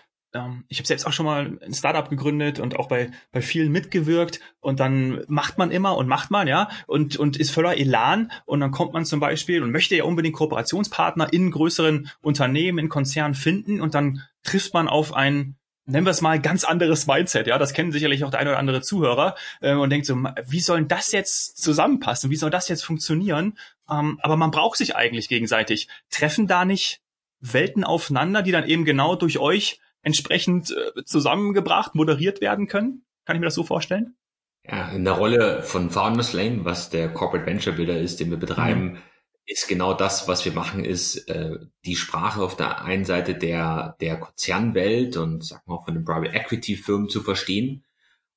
ich 0.68 0.78
habe 0.78 0.86
selbst 0.86 1.06
auch 1.06 1.12
schon 1.12 1.26
mal 1.26 1.58
ein 1.64 1.72
Startup 1.72 2.08
gegründet 2.08 2.58
und 2.58 2.76
auch 2.78 2.88
bei 2.88 3.10
bei 3.32 3.40
vielen 3.40 3.72
mitgewirkt 3.72 4.40
und 4.60 4.80
dann 4.80 5.24
macht 5.28 5.58
man 5.58 5.70
immer 5.70 5.96
und 5.96 6.08
macht 6.08 6.30
man 6.30 6.46
ja 6.46 6.68
und 6.86 7.16
und 7.16 7.36
ist 7.36 7.50
voller 7.50 7.78
Elan 7.78 8.30
und 8.44 8.60
dann 8.60 8.70
kommt 8.70 8.92
man 8.92 9.04
zum 9.04 9.20
Beispiel 9.20 9.62
und 9.62 9.70
möchte 9.70 9.96
ja 9.96 10.04
unbedingt 10.04 10.36
Kooperationspartner 10.36 11.32
in 11.32 11.50
größeren 11.50 12.10
Unternehmen 12.20 12.78
in 12.78 12.88
Konzernen 12.88 13.34
finden 13.34 13.80
und 13.80 13.94
dann 13.94 14.22
trifft 14.42 14.74
man 14.74 14.88
auf 14.88 15.14
einen 15.14 15.56
nennen 15.86 16.04
wir 16.04 16.10
es 16.10 16.20
mal, 16.20 16.40
ganz 16.40 16.64
anderes 16.64 17.06
Mindset. 17.06 17.46
Ja, 17.46 17.58
das 17.58 17.72
kennen 17.72 17.92
sicherlich 17.92 18.24
auch 18.24 18.30
der 18.30 18.40
eine 18.40 18.50
oder 18.50 18.58
andere 18.58 18.82
Zuhörer 18.82 19.36
äh, 19.60 19.74
und 19.74 19.90
denkt 19.90 20.06
so, 20.06 20.16
wie 20.46 20.60
soll 20.60 20.84
das 20.84 21.12
jetzt 21.12 21.62
zusammenpassen? 21.62 22.30
Wie 22.30 22.36
soll 22.36 22.50
das 22.50 22.68
jetzt 22.68 22.84
funktionieren? 22.84 23.56
Ähm, 23.88 24.18
aber 24.20 24.36
man 24.36 24.50
braucht 24.50 24.78
sich 24.78 24.96
eigentlich 24.96 25.28
gegenseitig. 25.28 25.88
Treffen 26.10 26.48
da 26.48 26.64
nicht 26.64 27.00
Welten 27.40 27.84
aufeinander, 27.84 28.42
die 28.42 28.50
dann 28.50 28.66
eben 28.66 28.84
genau 28.84 29.14
durch 29.14 29.38
euch 29.38 29.80
entsprechend 30.06 30.70
äh, 30.70 31.04
zusammengebracht, 31.04 31.94
moderiert 31.94 32.40
werden 32.40 32.66
können? 32.66 33.04
Kann 33.24 33.36
ich 33.36 33.40
mir 33.40 33.46
das 33.46 33.54
so 33.54 33.64
vorstellen? 33.64 34.16
Ja, 34.64 34.90
in 34.90 35.04
der 35.04 35.14
Rolle 35.14 35.62
von 35.62 35.90
Founders 35.90 36.32
Lane, 36.32 36.64
was 36.64 36.90
der 36.90 37.12
Corporate 37.12 37.46
Venture 37.46 37.74
Builder 37.74 38.00
ist, 38.00 38.20
den 38.20 38.30
wir 38.30 38.36
betreiben, 38.36 38.92
mhm 38.92 38.98
ist 39.46 39.68
genau 39.68 39.94
das, 39.94 40.26
was 40.26 40.44
wir 40.44 40.52
machen, 40.52 40.84
ist 40.84 41.28
äh, 41.28 41.56
die 41.84 41.94
Sprache 41.94 42.42
auf 42.42 42.56
der 42.56 42.82
einen 42.82 43.04
Seite 43.04 43.34
der, 43.36 43.96
der 44.00 44.18
Konzernwelt 44.18 45.16
und 45.16 45.44
sag 45.44 45.66
mal 45.66 45.76
auch 45.76 45.84
von 45.84 45.94
den 45.94 46.04
Private 46.04 46.34
Equity 46.34 46.76
Firmen 46.76 47.08
zu 47.08 47.22
verstehen. 47.22 47.84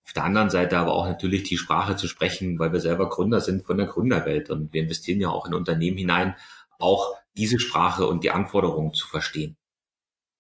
Auf 0.05 0.13
der 0.13 0.23
anderen 0.23 0.51
Seite 0.51 0.77
aber 0.77 0.93
auch 0.93 1.07
natürlich 1.07 1.43
die 1.43 1.57
Sprache 1.57 1.95
zu 1.95 2.07
sprechen, 2.07 2.59
weil 2.59 2.73
wir 2.73 2.79
selber 2.79 3.09
Gründer 3.09 3.41
sind 3.41 3.65
von 3.65 3.77
der 3.77 3.87
Gründerwelt 3.87 4.51
und 4.51 4.71
wir 4.71 4.83
investieren 4.83 5.19
ja 5.19 5.29
auch 5.29 5.47
in 5.47 5.55
Unternehmen 5.55 5.97
hinein, 5.97 6.35
auch 6.77 7.15
diese 7.35 7.59
Sprache 7.59 8.07
und 8.07 8.23
die 8.23 8.31
Anforderungen 8.31 8.93
zu 8.93 9.07
verstehen. 9.07 9.57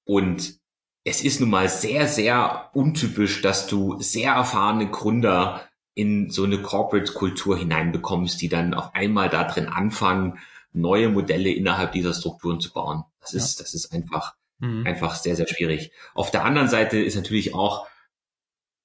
Und 0.05 0.59
es 1.03 1.23
ist 1.23 1.39
nun 1.39 1.49
mal 1.49 1.69
sehr, 1.69 2.07
sehr 2.07 2.69
untypisch, 2.73 3.41
dass 3.41 3.67
du 3.67 3.99
sehr 4.01 4.33
erfahrene 4.33 4.89
Gründer 4.89 5.67
in 5.93 6.29
so 6.29 6.43
eine 6.43 6.61
Corporate-Kultur 6.61 7.57
hineinbekommst, 7.57 8.41
die 8.41 8.49
dann 8.49 8.73
auf 8.73 8.93
einmal 8.93 9.29
da 9.29 9.43
drin 9.43 9.67
anfangen, 9.67 10.39
neue 10.71 11.09
Modelle 11.09 11.49
innerhalb 11.49 11.93
dieser 11.93 12.13
Strukturen 12.13 12.59
zu 12.59 12.71
bauen. 12.71 13.03
Das 13.21 13.33
ist, 13.33 13.59
ja. 13.59 13.63
das 13.63 13.73
ist 13.73 13.91
einfach, 13.91 14.35
mhm. 14.59 14.85
einfach 14.85 15.15
sehr, 15.15 15.35
sehr 15.35 15.47
schwierig. 15.47 15.91
Auf 16.13 16.31
der 16.31 16.45
anderen 16.45 16.69
Seite 16.69 16.99
ist 16.99 17.15
natürlich 17.15 17.53
auch, 17.53 17.87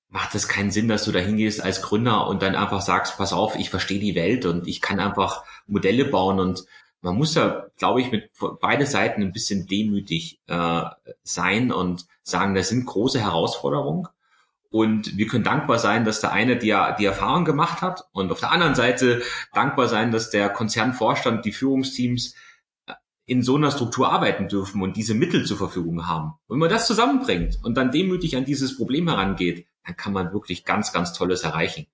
macht 0.08 0.34
es 0.34 0.48
keinen 0.48 0.70
Sinn, 0.70 0.88
dass 0.88 1.04
du 1.04 1.12
da 1.12 1.18
hingehst 1.18 1.60
als 1.60 1.82
Gründer 1.82 2.26
und 2.28 2.42
dann 2.42 2.54
einfach 2.54 2.80
sagst, 2.80 3.16
pass 3.16 3.32
auf, 3.32 3.56
ich 3.56 3.70
verstehe 3.70 4.00
die 4.00 4.14
Welt 4.14 4.46
und 4.46 4.66
ich 4.66 4.80
kann 4.80 5.00
einfach 5.00 5.44
Modelle 5.66 6.04
bauen 6.04 6.40
und 6.40 6.64
man 7.04 7.16
muss 7.16 7.34
da, 7.34 7.66
glaube 7.76 8.00
ich, 8.00 8.10
mit 8.10 8.30
beide 8.62 8.86
Seiten 8.86 9.22
ein 9.22 9.32
bisschen 9.32 9.66
demütig 9.66 10.40
äh, 10.46 10.84
sein 11.22 11.70
und 11.70 12.06
sagen, 12.22 12.54
das 12.54 12.70
sind 12.70 12.86
große 12.86 13.20
Herausforderungen. 13.20 14.08
Und 14.70 15.18
wir 15.18 15.26
können 15.26 15.44
dankbar 15.44 15.78
sein, 15.78 16.06
dass 16.06 16.22
der 16.22 16.32
eine 16.32 16.56
die, 16.56 16.74
die 16.98 17.04
Erfahrung 17.04 17.44
gemacht 17.44 17.82
hat 17.82 18.08
und 18.12 18.32
auf 18.32 18.40
der 18.40 18.52
anderen 18.52 18.74
Seite 18.74 19.22
dankbar 19.52 19.86
sein, 19.88 20.12
dass 20.12 20.30
der 20.30 20.48
Konzernvorstand, 20.48 21.44
die 21.44 21.52
Führungsteams 21.52 22.34
äh, 22.86 22.94
in 23.26 23.42
so 23.42 23.56
einer 23.56 23.70
Struktur 23.70 24.10
arbeiten 24.10 24.48
dürfen 24.48 24.80
und 24.80 24.96
diese 24.96 25.14
Mittel 25.14 25.44
zur 25.44 25.58
Verfügung 25.58 26.08
haben. 26.08 26.30
Und 26.46 26.54
wenn 26.54 26.60
man 26.60 26.70
das 26.70 26.86
zusammenbringt 26.86 27.58
und 27.62 27.76
dann 27.76 27.92
demütig 27.92 28.34
an 28.34 28.46
dieses 28.46 28.78
Problem 28.78 29.08
herangeht, 29.08 29.66
dann 29.84 29.96
kann 29.96 30.14
man 30.14 30.32
wirklich 30.32 30.64
ganz, 30.64 30.90
ganz 30.90 31.12
Tolles 31.12 31.42
erreichen. 31.42 31.86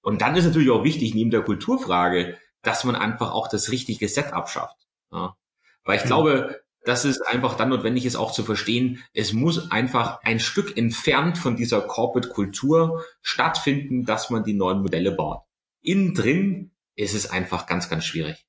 Und 0.00 0.22
dann 0.22 0.36
ist 0.36 0.46
natürlich 0.46 0.70
auch 0.70 0.84
wichtig, 0.84 1.14
neben 1.14 1.30
der 1.30 1.42
Kulturfrage, 1.42 2.38
dass 2.64 2.84
man 2.84 2.96
einfach 2.96 3.32
auch 3.32 3.48
das 3.48 3.70
richtige 3.70 4.08
Setup 4.08 4.48
schafft. 4.48 4.76
Ja. 5.12 5.36
Weil 5.84 5.98
ich 5.98 6.04
mhm. 6.04 6.08
glaube, 6.08 6.64
das 6.84 7.04
ist 7.04 7.22
einfach 7.22 7.56
dann 7.56 7.70
notwendig 7.70 8.04
ist 8.04 8.16
auch 8.16 8.32
zu 8.32 8.44
verstehen, 8.44 9.02
es 9.14 9.32
muss 9.32 9.70
einfach 9.70 10.20
ein 10.22 10.38
Stück 10.38 10.76
entfernt 10.76 11.38
von 11.38 11.56
dieser 11.56 11.80
Corporate-Kultur 11.80 13.04
stattfinden, 13.22 14.04
dass 14.04 14.30
man 14.30 14.44
die 14.44 14.54
neuen 14.54 14.82
Modelle 14.82 15.12
baut. 15.12 15.42
Innen 15.80 16.14
drin 16.14 16.72
ist 16.94 17.14
es 17.14 17.30
einfach 17.30 17.66
ganz, 17.66 17.88
ganz 17.88 18.04
schwierig. 18.04 18.46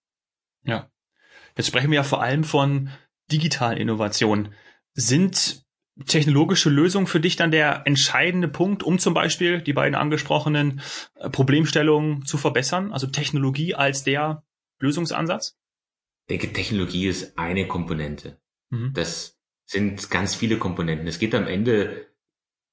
Ja. 0.64 0.90
Jetzt 1.58 1.68
sprechen 1.68 1.92
wir 1.92 1.98
ja 1.98 2.04
vor 2.04 2.22
allem 2.22 2.44
von 2.44 2.90
digitalen 3.32 3.78
Innovationen. 3.78 4.54
Sind 4.94 5.65
technologische 6.06 6.70
Lösungen 6.70 7.08
für 7.08 7.20
dich 7.20 7.36
dann 7.36 7.52
der 7.52 7.84
entscheidende 7.86 8.48
Punkt, 8.48 8.84
um 8.84 9.00
zum 9.00 9.14
Beispiel 9.14 9.62
die 9.62 9.74
beiden 9.74 9.96
angesprochenen 9.96 10.82
äh, 11.16 11.30
Problemstellungen 11.30 12.26
zu 12.26 12.38
verbessern? 12.38 12.92
Also 12.92 13.08
Technologie 13.08 13.76
als 13.76 14.04
der 14.04 14.44
Lösungsansatz? 14.80 15.58
denke, 16.30 16.52
Technologie 16.54 17.08
ist 17.08 17.38
eine 17.38 17.68
Komponente. 17.68 18.40
Mhm. 18.70 18.94
Das 18.94 19.40
sind 19.66 20.10
ganz 20.10 20.36
viele 20.36 20.58
Komponenten. 20.58 21.08
Es 21.08 21.20
geht 21.20 21.36
am 21.36 21.48
Ende 21.48 22.08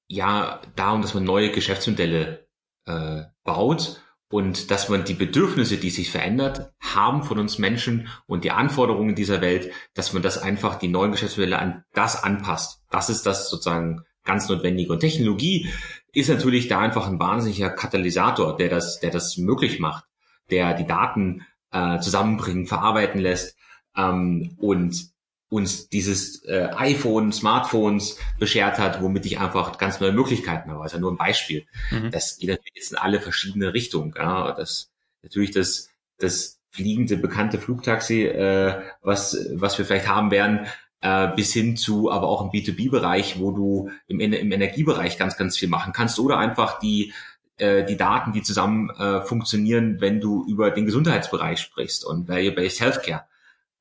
ja 0.09 0.61
darum, 0.77 1.03
dass 1.03 1.15
man 1.15 1.25
neue 1.25 1.51
Geschäftsmodelle 1.51 2.49
äh, 2.87 3.23
baut 3.45 4.03
und 4.33 4.71
dass 4.71 4.89
man 4.89 5.05
die 5.05 5.13
Bedürfnisse, 5.13 5.77
die 5.77 5.91
sich 5.91 6.11
verändert 6.11 6.73
haben 6.81 7.23
von 7.23 7.39
uns 7.39 7.59
Menschen 7.59 8.09
und 8.27 8.45
die 8.45 8.51
Anforderungen 8.51 9.15
dieser 9.15 9.43
Welt, 9.43 9.71
dass 9.93 10.15
man 10.15 10.23
das 10.23 10.39
einfach 10.39 10.77
die 10.77 10.89
neuen 10.89 11.13
Geschäftsmodelle 11.13 11.59
an 11.59 11.85
das 11.93 12.25
anpasst. 12.25 12.81
Das 12.91 13.11
ist 13.11 13.27
das 13.27 13.51
sozusagen 13.51 14.05
ganz 14.25 14.49
notwendige. 14.49 14.91
Und 14.91 15.01
Technologie 15.01 15.69
ist 16.15 16.31
natürlich 16.31 16.67
da 16.67 16.79
einfach 16.79 17.07
ein 17.07 17.21
wahnsinniger 17.21 17.69
Katalysator, 17.69 18.57
der 18.57 18.71
das, 18.71 19.01
der 19.01 19.11
das 19.11 19.37
möglich 19.37 19.81
macht, 19.81 20.05
der 20.51 20.73
die 20.73 20.87
Daten 20.87 21.43
äh, 21.71 21.99
zusammenbringen, 21.99 22.67
verarbeiten 22.67 23.21
lässt 23.21 23.59
ähm, 23.95 24.57
und 24.59 25.12
uns 25.53 25.91
dieses 25.91 26.45
äh, 26.47 26.71
iPhone, 26.77 27.31
Smartphones 27.31 28.17
beschert 28.39 28.79
hat, 28.79 29.03
womit 29.03 29.27
ich 29.27 29.39
einfach 29.39 29.77
ganz 29.77 30.01
neue 30.01 30.13
Möglichkeiten 30.13 30.71
habe. 30.71 30.83
Also 30.83 30.99
nur 30.99 31.13
ein 31.13 31.19
Beispiel. 31.19 31.67
Mhm. 31.91 32.11
Das 32.11 32.39
geht 32.39 32.49
natürlich 32.49 32.73
jetzt 32.75 32.93
in 32.93 32.97
alle 32.99 33.21
verschiedene 33.21 33.75
Richtungen. 33.75 34.15
Ja. 34.17 34.53
Das 34.53 34.91
natürlich 35.23 35.51
das, 35.51 35.91
das 36.19 36.59
fliegende 36.71 37.19
bekannte 37.19 37.59
Flugtaxi, 37.59 38.25
äh, 38.25 38.81
was, 39.03 39.37
was 39.53 39.77
wir 39.77 39.85
vielleicht 39.85 40.09
haben 40.09 40.31
werden, 40.31 40.67
äh, 41.03 41.29
bis 41.37 41.53
hin 41.53 41.77
zu 41.77 42.11
aber 42.11 42.29
auch 42.29 42.41
im 42.41 42.51
B2B-Bereich, 42.51 43.39
wo 43.39 43.51
du 43.51 43.91
im, 44.07 44.21
im 44.21 44.53
Energiebereich 44.53 45.19
ganz, 45.19 45.37
ganz 45.37 45.59
viel 45.59 45.69
machen 45.69 45.93
kannst 45.93 46.19
oder 46.19 46.39
einfach 46.39 46.79
die 46.79 47.13
äh, 47.59 47.85
die 47.85 47.99
Daten, 47.99 48.33
die 48.33 48.43
zusammen 48.43 48.89
äh, 48.89 49.21
funktionieren, 49.21 50.01
wenn 50.01 50.19
du 50.19 50.47
über 50.49 50.71
den 50.71 50.87
Gesundheitsbereich 50.87 51.61
sprichst 51.61 52.07
und 52.07 52.27
Value-Based 52.27 52.81
Healthcare. 52.81 53.27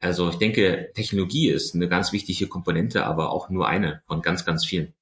Also 0.01 0.29
ich 0.29 0.35
denke, 0.37 0.91
Technologie 0.95 1.49
ist 1.49 1.75
eine 1.75 1.87
ganz 1.87 2.11
wichtige 2.11 2.47
Komponente, 2.47 3.05
aber 3.05 3.29
auch 3.29 3.49
nur 3.49 3.67
eine 3.67 4.01
von 4.07 4.21
ganz, 4.21 4.45
ganz 4.45 4.65
vielen. 4.65 4.93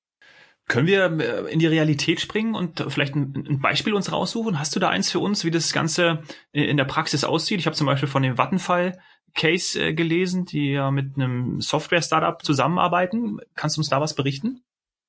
Können 0.68 0.88
wir 0.88 1.06
äh, 1.20 1.52
in 1.52 1.60
die 1.60 1.68
Realität 1.68 2.20
springen 2.20 2.54
und 2.54 2.86
vielleicht 2.90 3.16
ein, 3.16 3.60
Beispiel 3.60 3.94
uns 3.94 4.12
raussuchen? 4.12 4.60
Hast 4.60 4.76
du 4.76 4.80
da 4.80 4.90
eins 4.90 5.10
für 5.10 5.20
uns, 5.20 5.44
wie 5.44 5.52
das 5.52 5.74
Ganze 5.74 6.22
in 6.52 6.78
der 6.78 6.86
Praxis 6.86 7.24
aussieht? 7.24 7.60
Ich 7.60 7.66
habe 7.66 7.76
zum 7.76 7.88
Beispiel 7.88 8.10
von 8.10 8.22
dem 8.22 8.38
Vattenfall-Case 8.38 9.82
äh, 9.82 9.94
gelesen, 9.94 10.46
die 10.46 10.74
ja 10.74 10.92
mit 10.92 11.16
einem 11.16 11.62
Software-Startup 11.62 12.44
zusammenarbeiten. 12.44 13.40
Kannst 13.56 13.78
du 13.78 13.80
uns 13.82 13.90
da 13.90 14.02
was 14.02 14.14
berichten? 14.14 14.62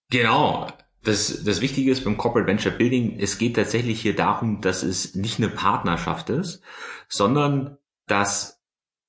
Genau. 0.08 0.68
Das, 1.02 1.44
das 1.44 1.60
Wichtige 1.60 1.90
ist 1.90 2.04
beim 2.04 2.16
Corporate 2.16 2.46
Venture 2.46 2.72
Building, 2.72 3.18
es 3.18 3.38
geht 3.38 3.56
tatsächlich 3.56 4.02
hier 4.02 4.14
darum, 4.14 4.60
dass 4.60 4.82
es 4.82 5.14
nicht 5.14 5.38
eine 5.38 5.48
Partnerschaft 5.48 6.28
ist, 6.28 6.62
sondern 7.08 7.78
dass 8.06 8.59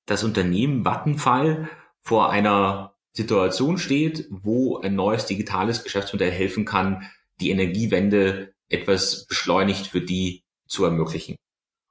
das 0.06 0.24
Unternehmen 0.24 0.84
Vattenfall 0.84 1.68
vor 2.00 2.30
einer 2.30 2.94
Situation 3.12 3.78
steht, 3.78 4.26
wo 4.30 4.78
ein 4.78 4.94
neues 4.94 5.26
digitales 5.26 5.84
Geschäftsmodell 5.84 6.30
helfen 6.30 6.64
kann, 6.64 7.08
die 7.40 7.50
Energiewende 7.50 8.54
etwas 8.68 9.26
beschleunigt 9.26 9.86
für 9.86 10.00
die 10.00 10.44
zu 10.66 10.84
ermöglichen. 10.84 11.36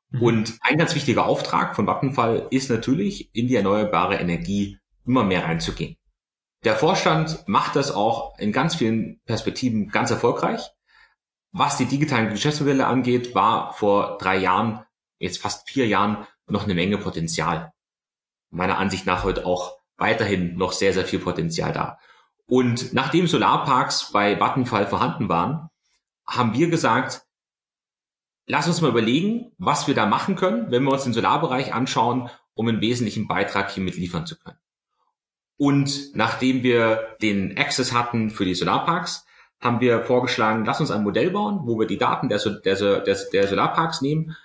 Mhm. 0.09 0.21
Und 0.21 0.57
ein 0.61 0.77
ganz 0.77 0.95
wichtiger 0.95 1.25
Auftrag 1.25 1.75
von 1.75 1.85
Vattenfall 1.85 2.47
ist 2.49 2.69
natürlich, 2.69 3.33
in 3.35 3.47
die 3.47 3.55
erneuerbare 3.55 4.15
Energie 4.15 4.79
immer 5.05 5.23
mehr 5.23 5.45
reinzugehen. 5.45 5.95
Der 6.63 6.75
Vorstand 6.75 7.47
macht 7.47 7.75
das 7.75 7.91
auch 7.91 8.37
in 8.37 8.51
ganz 8.51 8.75
vielen 8.75 9.19
Perspektiven 9.25 9.89
ganz 9.89 10.11
erfolgreich. 10.11 10.61
Was 11.51 11.77
die 11.77 11.85
digitalen 11.85 12.29
Geschäftsmodelle 12.29 12.85
angeht, 12.85 13.35
war 13.35 13.73
vor 13.73 14.17
drei 14.19 14.37
Jahren, 14.37 14.83
jetzt 15.19 15.41
fast 15.41 15.69
vier 15.69 15.87
Jahren, 15.87 16.25
noch 16.47 16.63
eine 16.63 16.75
Menge 16.75 16.97
Potenzial 16.97 17.71
meiner 18.51 18.77
Ansicht 18.77 19.05
nach 19.05 19.23
heute 19.23 19.45
auch 19.45 19.77
weiterhin 19.97 20.55
noch 20.57 20.73
sehr, 20.73 20.93
sehr 20.93 21.05
viel 21.05 21.19
Potenzial 21.19 21.71
da. 21.71 21.97
Und 22.47 22.93
nachdem 22.93 23.27
Solarparks 23.27 24.11
bei 24.11 24.39
Vattenfall 24.39 24.85
vorhanden 24.85 25.29
waren, 25.29 25.69
haben 26.27 26.53
wir 26.53 26.69
gesagt, 26.69 27.21
lass 28.45 28.67
uns 28.67 28.81
mal 28.81 28.89
überlegen, 28.89 29.51
was 29.57 29.87
wir 29.87 29.95
da 29.95 30.05
machen 30.05 30.35
können, 30.35 30.69
wenn 30.71 30.83
wir 30.83 30.91
uns 30.91 31.03
den 31.03 31.13
Solarbereich 31.13 31.73
anschauen, 31.73 32.29
um 32.53 32.67
einen 32.67 32.81
wesentlichen 32.81 33.27
Beitrag 33.27 33.71
hier 33.71 33.83
mitliefern 33.83 34.25
zu 34.25 34.37
können. 34.37 34.57
Und 35.57 36.15
nachdem 36.15 36.63
wir 36.63 37.15
den 37.21 37.57
Access 37.57 37.93
hatten 37.93 38.31
für 38.31 38.45
die 38.45 38.55
Solarparks, 38.55 39.25
haben 39.61 39.79
wir 39.79 40.03
vorgeschlagen, 40.03 40.65
lass 40.65 40.79
uns 40.79 40.89
ein 40.91 41.03
Modell 41.03 41.29
bauen, 41.29 41.61
wo 41.63 41.79
wir 41.79 41.85
die 41.85 41.99
Daten 41.99 42.29
der, 42.29 42.39
der, 42.39 43.01
der, 43.01 43.17
der 43.31 43.47
Solarparks 43.47 44.01
nehmen 44.01 44.35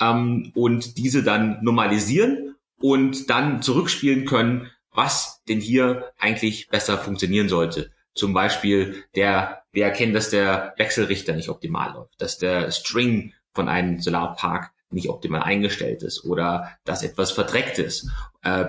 ähm, 0.00 0.50
und 0.54 0.98
diese 0.98 1.22
dann 1.22 1.58
normalisieren 1.62 2.53
und 2.84 3.30
dann 3.30 3.62
zurückspielen 3.62 4.26
können, 4.26 4.70
was 4.90 5.42
denn 5.48 5.58
hier 5.58 6.12
eigentlich 6.18 6.68
besser 6.68 6.98
funktionieren 6.98 7.48
sollte. 7.48 7.92
Zum 8.14 8.34
Beispiel 8.34 9.04
der, 9.14 9.62
wir 9.72 9.86
erkennen, 9.86 10.12
dass 10.12 10.28
der 10.28 10.74
Wechselrichter 10.76 11.32
nicht 11.32 11.48
optimal 11.48 11.94
läuft, 11.94 12.20
dass 12.20 12.36
der 12.36 12.70
String 12.72 13.32
von 13.54 13.70
einem 13.70 14.00
Solarpark 14.00 14.70
nicht 14.90 15.08
optimal 15.08 15.42
eingestellt 15.44 16.02
ist 16.02 16.26
oder 16.26 16.76
dass 16.84 17.02
etwas 17.02 17.32
verdreckt 17.32 17.78
ist. 17.78 18.10
Äh, 18.42 18.66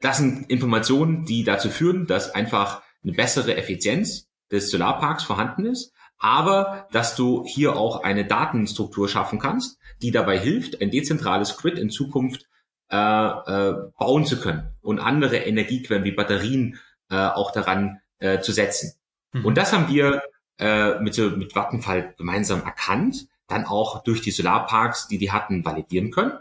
das 0.00 0.16
sind 0.16 0.48
Informationen, 0.48 1.26
die 1.26 1.44
dazu 1.44 1.68
führen, 1.68 2.06
dass 2.06 2.34
einfach 2.34 2.80
eine 3.04 3.12
bessere 3.12 3.58
Effizienz 3.58 4.30
des 4.50 4.70
Solarparks 4.70 5.24
vorhanden 5.24 5.66
ist, 5.66 5.92
aber 6.16 6.88
dass 6.92 7.14
du 7.14 7.44
hier 7.46 7.76
auch 7.76 8.04
eine 8.04 8.24
Datenstruktur 8.24 9.06
schaffen 9.06 9.38
kannst, 9.38 9.78
die 10.00 10.12
dabei 10.12 10.38
hilft, 10.38 10.80
ein 10.80 10.90
dezentrales 10.90 11.58
Grid 11.58 11.78
in 11.78 11.90
Zukunft 11.90 12.46
äh, 12.90 12.96
äh, 12.96 13.74
bauen 13.98 14.24
zu 14.24 14.40
können 14.40 14.74
und 14.82 14.98
andere 14.98 15.36
Energiequellen 15.36 16.04
wie 16.04 16.12
Batterien 16.12 16.78
äh, 17.08 17.16
auch 17.16 17.52
daran 17.52 18.00
äh, 18.18 18.40
zu 18.40 18.52
setzen. 18.52 18.94
Mhm. 19.32 19.44
Und 19.44 19.58
das 19.58 19.72
haben 19.72 19.88
wir 19.88 20.22
äh, 20.58 20.98
mit, 21.00 21.14
so, 21.14 21.30
mit 21.30 21.54
Vattenfall 21.54 22.14
gemeinsam 22.18 22.62
erkannt, 22.62 23.28
dann 23.46 23.64
auch 23.64 24.02
durch 24.02 24.20
die 24.20 24.30
Solarparks, 24.30 25.08
die 25.08 25.18
die 25.18 25.32
hatten, 25.32 25.64
validieren 25.64 26.10
können. 26.10 26.32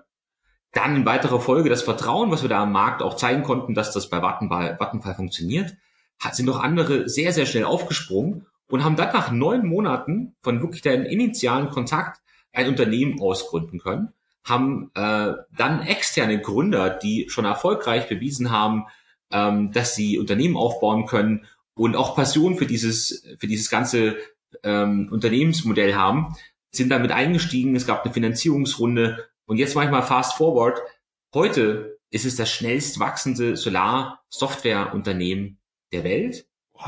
Dann 0.71 0.95
in 0.95 1.05
weiterer 1.05 1.39
Folge 1.39 1.69
das 1.69 1.81
Vertrauen, 1.81 2.29
was 2.31 2.43
wir 2.43 2.49
da 2.49 2.63
am 2.63 2.71
Markt 2.71 3.01
auch 3.01 3.15
zeigen 3.15 3.43
konnten, 3.43 3.73
dass 3.73 3.91
das 3.91 4.09
bei 4.09 4.21
Vattenfall, 4.21 4.77
Vattenfall 4.79 5.15
funktioniert, 5.15 5.75
hat, 6.19 6.35
sind 6.35 6.45
noch 6.45 6.59
andere 6.59 7.09
sehr, 7.09 7.33
sehr 7.33 7.45
schnell 7.45 7.63
aufgesprungen 7.63 8.45
und 8.67 8.83
haben 8.83 8.95
dann 8.95 9.13
nach 9.13 9.31
neun 9.31 9.65
Monaten 9.65 10.35
von 10.43 10.61
wirklich 10.61 10.81
deinem 10.81 11.05
initialen 11.05 11.69
Kontakt 11.69 12.21
ein 12.53 12.67
Unternehmen 12.67 13.19
ausgründen 13.19 13.79
können 13.79 14.13
haben 14.43 14.91
äh, 14.95 15.33
dann 15.55 15.81
externe 15.81 16.41
Gründer, 16.41 16.89
die 16.89 17.29
schon 17.29 17.45
erfolgreich 17.45 18.07
bewiesen 18.07 18.51
haben, 18.51 18.85
ähm, 19.31 19.71
dass 19.71 19.95
sie 19.95 20.17
Unternehmen 20.17 20.57
aufbauen 20.57 21.05
können 21.05 21.45
und 21.75 21.95
auch 21.95 22.15
Passion 22.15 22.57
für 22.57 22.65
dieses, 22.65 23.25
für 23.37 23.47
dieses 23.47 23.69
ganze 23.69 24.17
ähm, 24.63 25.09
Unternehmensmodell 25.11 25.95
haben, 25.95 26.35
sind 26.71 26.89
damit 26.89 27.11
eingestiegen. 27.11 27.75
Es 27.75 27.87
gab 27.87 28.03
eine 28.03 28.13
Finanzierungsrunde 28.13 29.29
und 29.45 29.57
jetzt 29.57 29.75
manchmal 29.75 30.03
fast 30.03 30.37
forward. 30.37 30.79
Heute 31.33 31.99
ist 32.11 32.25
es 32.25 32.35
das 32.35 32.51
schnellst 32.51 32.99
wachsende 32.99 33.55
Solar-Software-Unternehmen 33.55 35.59
der 35.91 36.03
Welt. 36.03 36.47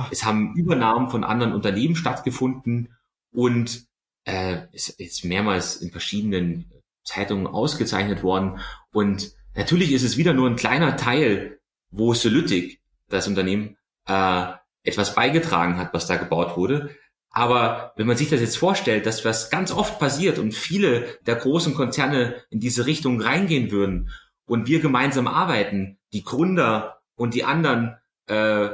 Es 0.10 0.26
haben 0.26 0.56
Übernahmen 0.56 1.10
von 1.10 1.24
anderen 1.24 1.54
Unternehmen 1.54 1.96
stattgefunden 1.96 2.96
und 3.32 3.86
äh, 4.26 4.62
ist 4.72 5.26
mehrmals 5.26 5.78
in 5.78 5.92
verschiedenen 5.92 6.72
Zeitungen 7.04 7.48
ausgezeichnet 7.48 8.24
worden. 8.24 8.60
Und 8.92 9.32
natürlich 9.56 9.92
ist 9.92 10.04
es 10.04 10.18
wieder 10.18 10.34
nur 10.34 10.50
ein 10.50 10.56
kleiner 10.56 10.98
Teil, 10.98 11.60
wo 11.90 12.14
Solytic, 12.14 12.82
das 13.10 13.28
Unternehmen, 13.28 13.78
äh, 14.08 14.46
etwas 14.84 15.16
beigetragen 15.16 15.78
hat, 15.78 15.94
was 15.94 16.08
da 16.08 16.18
gebaut 16.18 16.58
wurde. 16.58 16.96
Aber 17.30 17.94
wenn 17.96 18.08
man 18.08 18.18
sich 18.18 18.30
das 18.30 18.42
jetzt 18.42 18.58
vorstellt, 18.58 19.06
dass 19.06 19.24
was 19.24 19.50
ganz 19.50 19.72
oft 19.72 20.00
passiert 20.00 20.38
und 20.38 20.54
viele 20.54 21.18
der 21.26 21.36
großen 21.36 21.74
Konzerne 21.74 22.44
in 22.50 22.60
diese 22.60 22.86
Richtung 22.86 23.22
reingehen 23.22 23.72
würden 23.72 24.10
und 24.46 24.68
wir 24.68 24.82
gemeinsam 24.82 25.28
arbeiten, 25.28 25.98
die 26.12 26.24
Gründer 26.24 27.02
und 27.16 27.34
die 27.34 27.46
anderen 27.46 27.96
äh, 28.28 28.70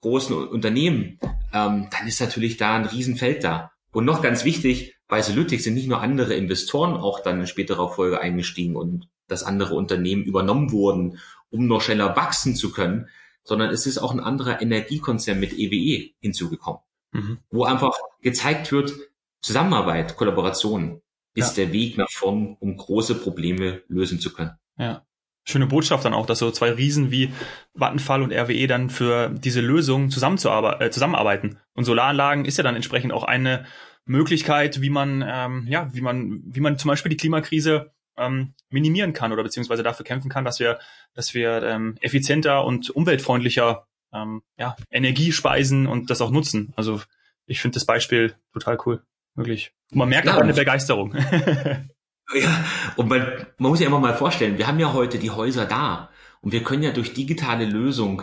großen 0.00 0.48
Unternehmen, 0.48 1.20
ähm, 1.52 1.88
dann 1.90 2.06
ist 2.06 2.20
natürlich 2.20 2.56
da 2.56 2.74
ein 2.74 2.86
Riesenfeld 2.86 3.44
da. 3.44 3.72
Und 3.92 4.04
noch 4.04 4.22
ganz 4.22 4.44
wichtig, 4.44 4.96
bei 5.08 5.22
Solytic 5.22 5.60
sind 5.60 5.74
nicht 5.74 5.88
nur 5.88 6.00
andere 6.00 6.34
Investoren 6.34 6.94
auch 6.94 7.20
dann 7.20 7.40
in 7.40 7.46
späterer 7.46 7.90
Folge 7.90 8.20
eingestiegen 8.20 8.76
und 8.76 9.08
dass 9.26 9.42
andere 9.42 9.74
Unternehmen 9.74 10.24
übernommen 10.24 10.70
wurden, 10.70 11.18
um 11.50 11.66
noch 11.66 11.82
schneller 11.82 12.16
wachsen 12.16 12.54
zu 12.54 12.72
können, 12.72 13.08
sondern 13.42 13.70
es 13.70 13.86
ist 13.86 13.98
auch 13.98 14.12
ein 14.12 14.20
anderer 14.20 14.62
Energiekonzern 14.62 15.40
mit 15.40 15.52
EWE 15.52 15.74
e 15.74 16.14
hinzugekommen, 16.20 16.80
mhm. 17.12 17.38
wo 17.50 17.64
einfach 17.64 17.96
gezeigt 18.20 18.70
wird, 18.70 18.92
Zusammenarbeit, 19.40 20.16
Kollaboration 20.16 21.00
ist 21.34 21.56
ja. 21.56 21.64
der 21.64 21.72
Weg 21.72 21.96
nach 21.96 22.10
vorn, 22.10 22.56
um 22.60 22.76
große 22.76 23.16
Probleme 23.16 23.82
lösen 23.88 24.20
zu 24.20 24.32
können. 24.32 24.52
Ja. 24.76 25.04
Schöne 25.50 25.66
Botschaft 25.66 26.04
dann 26.04 26.14
auch, 26.14 26.26
dass 26.26 26.38
so 26.38 26.50
zwei 26.50 26.70
Riesen 26.70 27.10
wie 27.10 27.32
Vattenfall 27.74 28.22
und 28.22 28.32
RWE 28.32 28.66
dann 28.66 28.90
für 28.90 29.28
diese 29.28 29.60
Lösung 29.60 30.06
äh, 30.06 30.90
zusammenarbeiten. 30.90 31.58
Und 31.74 31.84
Solaranlagen 31.84 32.44
ist 32.44 32.56
ja 32.56 32.64
dann 32.64 32.76
entsprechend 32.76 33.12
auch 33.12 33.24
eine 33.24 33.66
Möglichkeit, 34.04 34.80
wie 34.80 34.90
man, 34.90 35.24
ähm, 35.26 35.66
ja, 35.68 35.88
wie 35.92 36.00
man, 36.00 36.42
wie 36.44 36.60
man 36.60 36.78
zum 36.78 36.88
Beispiel 36.88 37.10
die 37.10 37.16
Klimakrise 37.16 37.92
ähm, 38.16 38.54
minimieren 38.68 39.12
kann 39.12 39.32
oder 39.32 39.42
beziehungsweise 39.42 39.82
dafür 39.82 40.04
kämpfen 40.04 40.30
kann, 40.30 40.44
dass 40.44 40.60
wir, 40.60 40.78
dass 41.14 41.34
wir 41.34 41.62
ähm, 41.62 41.96
effizienter 42.00 42.64
und 42.64 42.90
umweltfreundlicher 42.90 43.86
ähm, 44.12 44.42
ja, 44.56 44.76
Energie 44.90 45.32
speisen 45.32 45.86
und 45.86 46.10
das 46.10 46.20
auch 46.20 46.30
nutzen. 46.30 46.72
Also 46.76 47.00
ich 47.46 47.60
finde 47.60 47.74
das 47.74 47.84
Beispiel 47.84 48.34
total 48.52 48.78
cool, 48.86 49.02
wirklich. 49.34 49.72
Und 49.90 49.98
man 49.98 50.08
merkt 50.08 50.26
ja, 50.26 50.36
auch 50.36 50.40
eine 50.40 50.54
Begeisterung. 50.54 51.14
ja, 52.34 52.64
und 52.96 53.08
man, 53.08 53.20
man 53.58 53.70
muss 53.70 53.78
sich 53.78 53.86
einfach 53.86 54.00
mal 54.00 54.16
vorstellen, 54.16 54.58
wir 54.58 54.66
haben 54.66 54.78
ja 54.78 54.92
heute 54.92 55.18
die 55.18 55.30
Häuser 55.30 55.66
da 55.66 56.10
und 56.40 56.52
wir 56.52 56.62
können 56.62 56.82
ja 56.82 56.92
durch 56.92 57.14
digitale 57.14 57.64
Lösung 57.64 58.22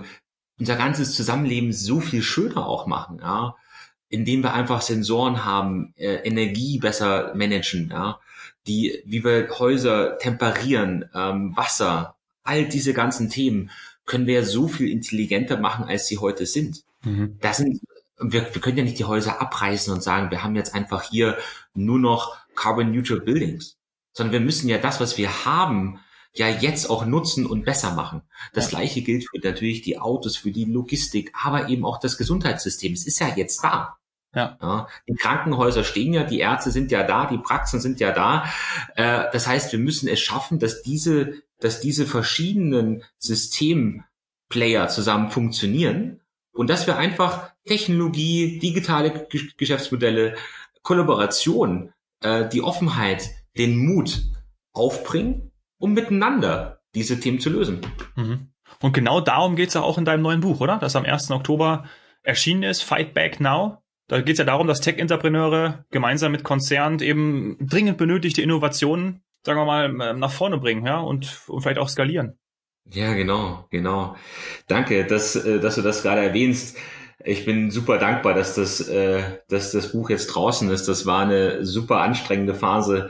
unser 0.60 0.76
ganzes 0.76 1.14
Zusammenleben 1.16 1.72
so 1.74 2.00
viel 2.00 2.24
schöner 2.24 2.66
auch 2.66 2.88
machen. 2.88 3.20
Ja 3.22 3.56
indem 4.10 4.44
wir 4.44 4.54
einfach 4.54 4.82
Sensoren 4.82 5.44
haben, 5.46 5.94
äh, 5.98 6.16
Energie 6.26 6.80
besser 6.80 7.34
managen, 7.36 7.90
ja, 7.92 8.20
die, 8.66 9.02
wie 9.06 9.24
wir 9.24 9.50
Häuser 9.60 10.18
temperieren, 10.18 11.10
ähm, 11.14 11.56
Wasser, 11.56 12.16
all 12.44 12.66
diese 12.68 12.94
ganzen 12.94 13.30
Themen 13.30 13.70
können 14.06 14.28
wir 14.28 14.46
so 14.46 14.68
viel 14.68 14.90
intelligenter 14.90 15.58
machen, 15.58 15.86
als 15.86 16.08
sie 16.08 16.18
heute 16.18 16.46
sind. 16.46 16.84
Mhm. 17.04 17.38
Das 17.42 17.58
sind 17.58 17.82
wir, 18.20 18.54
wir 18.54 18.62
können 18.62 18.78
ja 18.78 18.84
nicht 18.84 18.98
die 18.98 19.06
Häuser 19.06 19.42
abreißen 19.42 19.94
und 19.94 20.02
sagen, 20.02 20.32
wir 20.32 20.44
haben 20.44 20.56
jetzt 20.56 20.74
einfach 20.74 21.04
hier 21.04 21.38
nur 21.76 22.00
noch 22.00 22.38
Carbon 22.56 22.92
Neutral 22.92 23.20
Buildings, 23.20 23.78
sondern 24.18 24.34
wir 24.34 24.40
müssen 24.40 24.68
ja 24.68 24.80
das, 24.80 25.00
was 25.00 25.20
wir 25.20 25.46
haben, 25.46 26.00
ja 26.34 26.50
jetzt 26.50 26.90
auch 26.90 27.06
nutzen 27.06 27.46
und 27.46 27.66
besser 27.66 27.94
machen. 27.94 28.24
Das 28.54 28.66
ja. 28.66 28.80
gleiche 28.80 29.04
gilt 29.04 29.30
für 29.30 29.40
natürlich 29.48 29.84
die 29.84 30.00
Autos, 30.00 30.38
für 30.38 30.52
die 30.52 30.66
Logistik, 30.66 31.32
aber 31.40 31.70
eben 31.70 31.86
auch 31.86 32.00
das 32.00 32.18
Gesundheitssystem. 32.18 32.94
Es 32.94 33.06
ist 33.06 33.20
ja 33.20 33.30
jetzt 33.36 33.64
da. 33.64 33.98
Ja. 34.34 34.58
ja. 34.60 34.88
Die 35.08 35.14
Krankenhäuser 35.14 35.84
stehen 35.84 36.14
ja, 36.14 36.24
die 36.24 36.40
Ärzte 36.40 36.72
sind 36.72 36.92
ja 36.92 37.04
da, 37.04 37.28
die 37.28 37.38
Praxen 37.38 37.80
sind 37.80 38.00
ja 38.00 38.12
da. 38.12 38.46
Äh, 38.96 39.26
das 39.32 39.48
heißt, 39.48 39.72
wir 39.72 39.80
müssen 39.80 40.10
es 40.10 40.20
schaffen, 40.20 40.58
dass 40.58 40.82
diese, 40.82 41.44
dass 41.60 41.80
diese 41.80 42.08
verschiedenen 42.08 43.04
Systemplayer 43.20 44.88
zusammen 44.90 45.30
funktionieren 45.30 46.22
und 46.54 46.72
dass 46.72 46.88
wir 46.88 46.98
einfach 46.98 47.52
Technologie, 47.66 48.58
digitale 48.58 49.28
Geschäftsmodelle, 49.58 50.36
Kollaboration, 50.82 51.94
äh, 52.22 52.50
die 52.50 52.64
Offenheit, 52.64 53.30
den 53.58 53.78
Mut 53.78 54.24
aufbringen, 54.74 55.52
um 55.80 55.94
miteinander 55.94 56.82
diese 56.96 57.20
Themen 57.20 57.40
zu 57.40 57.50
lösen. 57.50 57.82
Mhm. 58.16 58.50
Und 58.82 58.94
genau 58.94 59.22
darum 59.22 59.56
geht 59.56 59.70
es 59.70 59.74
ja 59.74 59.82
auch 59.82 59.98
in 59.98 60.06
deinem 60.06 60.22
neuen 60.22 60.42
Buch, 60.42 60.60
oder? 60.60 60.78
Das 60.78 60.96
am 60.96 61.06
1. 61.06 61.32
Oktober 61.32 61.86
erschienen 62.24 62.64
ist, 62.64 62.84
Fight 62.84 63.14
Back 63.14 63.40
Now. 63.40 63.82
Da 64.08 64.22
geht 64.22 64.34
es 64.34 64.40
ja 64.40 64.46
darum, 64.46 64.68
dass 64.68 64.82
Tech-Entrepreneure 64.82 65.86
gemeinsam 65.92 66.32
mit 66.32 66.44
Konzernen 66.44 67.00
eben 67.00 67.58
dringend 67.60 67.98
benötigte 67.98 68.42
Innovationen, 68.42 69.22
sagen 69.44 69.60
wir 69.60 69.66
mal, 69.66 70.14
nach 70.14 70.32
vorne 70.32 70.58
bringen, 70.58 70.86
ja, 70.86 71.00
und, 71.00 71.42
und 71.48 71.62
vielleicht 71.62 71.80
auch 71.80 71.90
skalieren. 71.90 72.38
Ja, 72.90 73.14
genau, 73.14 73.68
genau. 73.70 74.16
Danke, 74.68 75.06
dass, 75.06 75.36
äh, 75.36 75.60
dass 75.60 75.76
du 75.76 75.82
das 75.82 76.04
gerade 76.04 76.22
erwähnst. 76.22 76.78
Ich 77.24 77.46
bin 77.46 77.70
super 77.72 77.98
dankbar, 77.98 78.34
dass 78.34 78.56
das, 78.56 78.88
äh, 78.88 79.22
dass 79.50 79.72
das 79.72 79.92
Buch 79.92 80.10
jetzt 80.10 80.28
draußen 80.28 80.70
ist. 80.70 80.88
Das 80.88 81.06
war 81.06 81.24
eine 81.24 81.66
super 81.66 81.98
anstrengende 81.98 82.54
Phase 82.54 83.10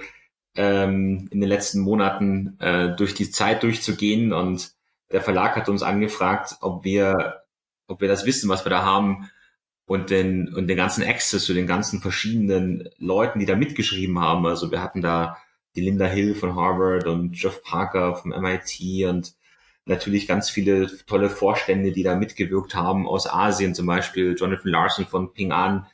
ähm, 0.57 1.27
in 1.31 1.39
den 1.39 1.49
letzten 1.49 1.79
Monaten, 1.79 2.57
äh, 2.59 2.95
durch 2.95 3.13
die 3.13 3.31
Zeit 3.31 3.63
durchzugehen. 3.63 4.33
Und 4.33 4.73
der 5.11 5.21
Verlag 5.21 5.55
hat 5.55 5.69
uns 5.69 5.83
angefragt, 5.83 6.57
ob 6.61 6.83
wir, 6.83 7.43
ob 7.87 8.01
wir 8.01 8.07
das 8.07 8.25
wissen, 8.25 8.49
was 8.49 8.65
wir 8.65 8.69
da 8.69 8.83
haben 8.83 9.29
und 9.85 10.09
den, 10.09 10.53
und 10.53 10.67
den 10.67 10.75
ganzen 10.75 11.03
Access 11.03 11.45
zu 11.45 11.53
den 11.53 11.67
ganzen 11.67 12.01
verschiedenen 12.01 12.89
Leuten, 12.97 13.39
die 13.39 13.45
da 13.45 13.55
mitgeschrieben 13.55 14.19
haben. 14.19 14.45
Also 14.45 14.71
wir 14.71 14.81
hatten 14.81 15.01
da 15.01 15.37
die 15.75 15.81
Linda 15.81 16.07
Hill 16.07 16.35
von 16.35 16.55
Harvard 16.55 17.05
und 17.05 17.41
Jeff 17.41 17.63
Parker 17.63 18.15
vom 18.15 18.31
MIT 18.31 19.05
und 19.07 19.35
natürlich 19.85 20.27
ganz 20.27 20.49
viele 20.49 20.87
tolle 21.05 21.29
Vorstände, 21.29 21.91
die 21.91 22.03
da 22.03 22.15
mitgewirkt 22.15 22.75
haben 22.75 23.07
aus 23.07 23.31
Asien, 23.31 23.75
zum 23.75 23.85
Beispiel 23.85 24.35
Jonathan 24.37 24.71
Larson 24.71 25.05
von 25.05 25.33
Ping 25.33 25.51
An, 25.51 25.85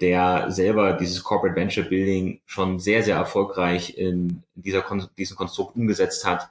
der 0.00 0.50
selber 0.50 0.94
dieses 0.94 1.22
Corporate 1.22 1.58
Venture 1.58 1.84
Building 1.84 2.40
schon 2.46 2.78
sehr, 2.78 3.02
sehr 3.02 3.16
erfolgreich 3.16 3.96
in 3.96 4.42
dieser 4.54 4.84
diesem 5.18 5.36
Konstrukt 5.36 5.76
umgesetzt 5.76 6.24
hat. 6.26 6.48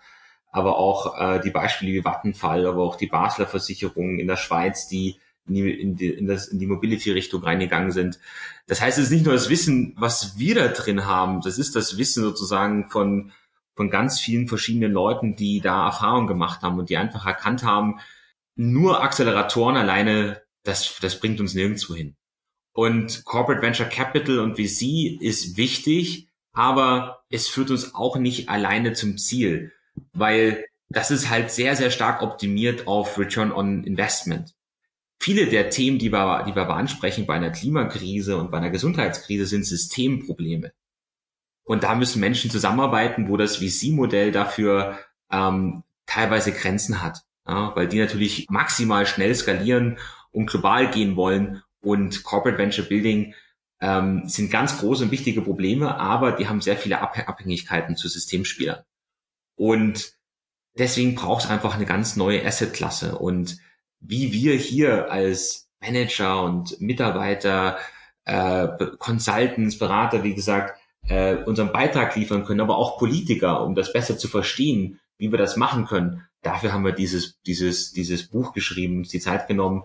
Aber 0.51 0.77
auch 0.77 1.20
äh, 1.20 1.39
die 1.39 1.51
Beispiele 1.51 1.94
wie 1.94 2.03
Vattenfall, 2.03 2.65
aber 2.65 2.84
auch 2.84 2.96
die 2.96 3.08
Basler 3.08 3.46
Versicherungen 3.46 4.20
in 4.20 4.27
der 4.27 4.38
Schweiz, 4.38 4.88
die 4.88 5.18
in 5.48 5.56
die, 5.56 5.72
in 5.72 5.96
die, 5.96 6.10
in 6.10 6.60
die 6.60 6.68
Mobility-Richtung 6.68 7.44
reingegangen 7.44 7.91
sind. 7.91 8.20
Das 8.68 8.82
heißt, 8.82 8.98
es 8.98 9.06
ist 9.06 9.12
nicht 9.12 9.25
nur 9.25 9.34
das 9.34 9.50
Wissen, 9.50 9.96
was 9.98 10.38
wir 10.38 10.56
da 10.56 10.68
drin 10.68 11.06
haben, 11.06 11.41
das 11.41 11.58
ist 11.58 11.75
das 11.75 11.98
Wissen 11.98 12.24
sozusagen 12.24 12.89
von 12.89 13.32
von 13.79 13.89
ganz 13.89 14.20
vielen 14.20 14.50
verschiedenen 14.50 14.91
Leuten, 14.91 15.38
die 15.38 15.62
da 15.62 15.86
Erfahrung 15.86 16.27
gemacht 16.27 16.63
haben 16.63 16.79
und 16.79 16.89
die 16.89 16.98
einfach 16.98 17.25
erkannt 17.25 17.63
haben, 17.63 18.01
nur 18.58 19.01
Acceleratoren 19.01 19.77
alleine, 19.77 20.41
das, 20.63 20.98
das 21.00 21.18
bringt 21.22 21.39
uns 21.39 21.53
nirgendwo 21.53 21.96
hin. 21.96 22.18
Und 22.74 23.26
Corporate 23.26 23.62
Venture 23.62 23.88
Capital 23.88 24.40
und 24.40 24.56
VC 24.56 25.22
ist 25.22 25.58
wichtig, 25.58 26.30
aber 26.54 27.24
es 27.30 27.48
führt 27.48 27.72
uns 27.72 27.96
auch 27.96 28.17
nicht 28.17 28.50
alleine 28.50 28.93
zum 28.93 29.17
Ziel, 29.17 29.72
weil 30.13 30.65
das 30.89 31.12
ist 31.12 31.30
halt 31.30 31.52
sehr, 31.52 31.76
sehr 31.76 31.91
stark 31.91 32.22
optimiert 32.22 32.88
auf 32.88 33.17
Return 33.17 33.52
on 33.52 33.84
Investment. 33.84 34.56
Viele 35.20 35.48
der 35.48 35.70
Themen, 35.70 36.00
die 36.00 36.12
wir, 36.12 36.46
die 36.48 36.56
wir 36.56 36.70
ansprechen 36.70 37.26
bei 37.26 37.36
einer 37.36 37.52
Klimakrise 37.52 38.38
und 38.38 38.52
bei 38.52 38.58
einer 38.58 38.70
Gesundheitskrise, 38.70 39.46
sind 39.46 39.65
Systemprobleme. 39.65 40.72
Und 41.63 41.84
da 41.84 41.93
müssen 41.93 42.20
Menschen 42.20 42.50
zusammenarbeiten, 42.50 43.30
wo 43.30 43.38
das 43.38 43.58
VC-Modell 43.58 44.32
dafür 44.32 44.98
ähm, 45.30 45.84
teilweise 46.08 46.52
Grenzen 46.52 47.04
hat, 47.04 47.22
ja, 47.48 47.76
weil 47.76 47.88
die 47.88 48.00
natürlich 48.00 48.48
maximal 48.50 49.06
schnell 49.06 49.36
skalieren 49.36 50.00
und 50.32 50.50
global 50.50 50.89
gehen 50.89 51.15
wollen. 51.15 51.62
Und 51.82 52.24
Corporate 52.24 52.58
Venture 52.58 52.86
Building 52.86 53.34
ähm, 53.82 54.24
sind 54.26 54.52
ganz 54.52 54.80
große 54.80 55.06
und 55.06 55.12
wichtige 55.12 55.42
Probleme, 55.42 55.98
aber 55.98 56.34
die 56.34 56.48
haben 56.48 56.62
sehr 56.62 56.78
viele 56.78 57.02
Abhängigkeiten 57.02 57.96
zu 57.96 58.08
Systemspielern. 58.08 58.84
Und 59.56 60.13
deswegen 60.78 61.15
braucht 61.15 61.46
es 61.46 61.50
einfach 61.50 61.76
eine 61.76 61.86
ganz 61.86 62.15
neue 62.15 62.46
Asset-Klasse. 62.46 63.18
Und 63.18 63.58
wie 64.00 64.32
wir 64.32 64.56
hier 64.56 65.12
als 65.12 65.70
Manager 65.82 66.44
und 66.44 66.80
Mitarbeiter, 66.82 67.78
äh, 68.26 68.68
Consultants, 68.98 69.78
Berater, 69.78 70.24
wie 70.24 70.36
gesagt, 70.36 70.80
äh, 71.08 71.36
unseren 71.44 71.72
Beitrag 71.72 72.15
liefern 72.15 72.44
können, 72.46 72.62
aber 72.62 72.78
auch 72.78 72.98
Politiker, 72.98 73.63
um 73.63 73.76
das 73.76 73.94
besser 73.94 74.18
zu 74.18 74.28
verstehen, 74.28 75.00
wie 75.18 75.32
wir 75.32 75.38
das 75.38 75.58
machen 75.58 75.86
können. 75.86 76.26
Dafür 76.42 76.72
haben 76.72 76.86
wir 76.86 76.92
dieses, 76.92 77.42
dieses, 77.42 77.92
dieses 77.92 78.28
Buch 78.28 78.54
geschrieben, 78.54 79.00
uns 79.00 79.10
die 79.10 79.20
Zeit 79.20 79.48
genommen, 79.48 79.84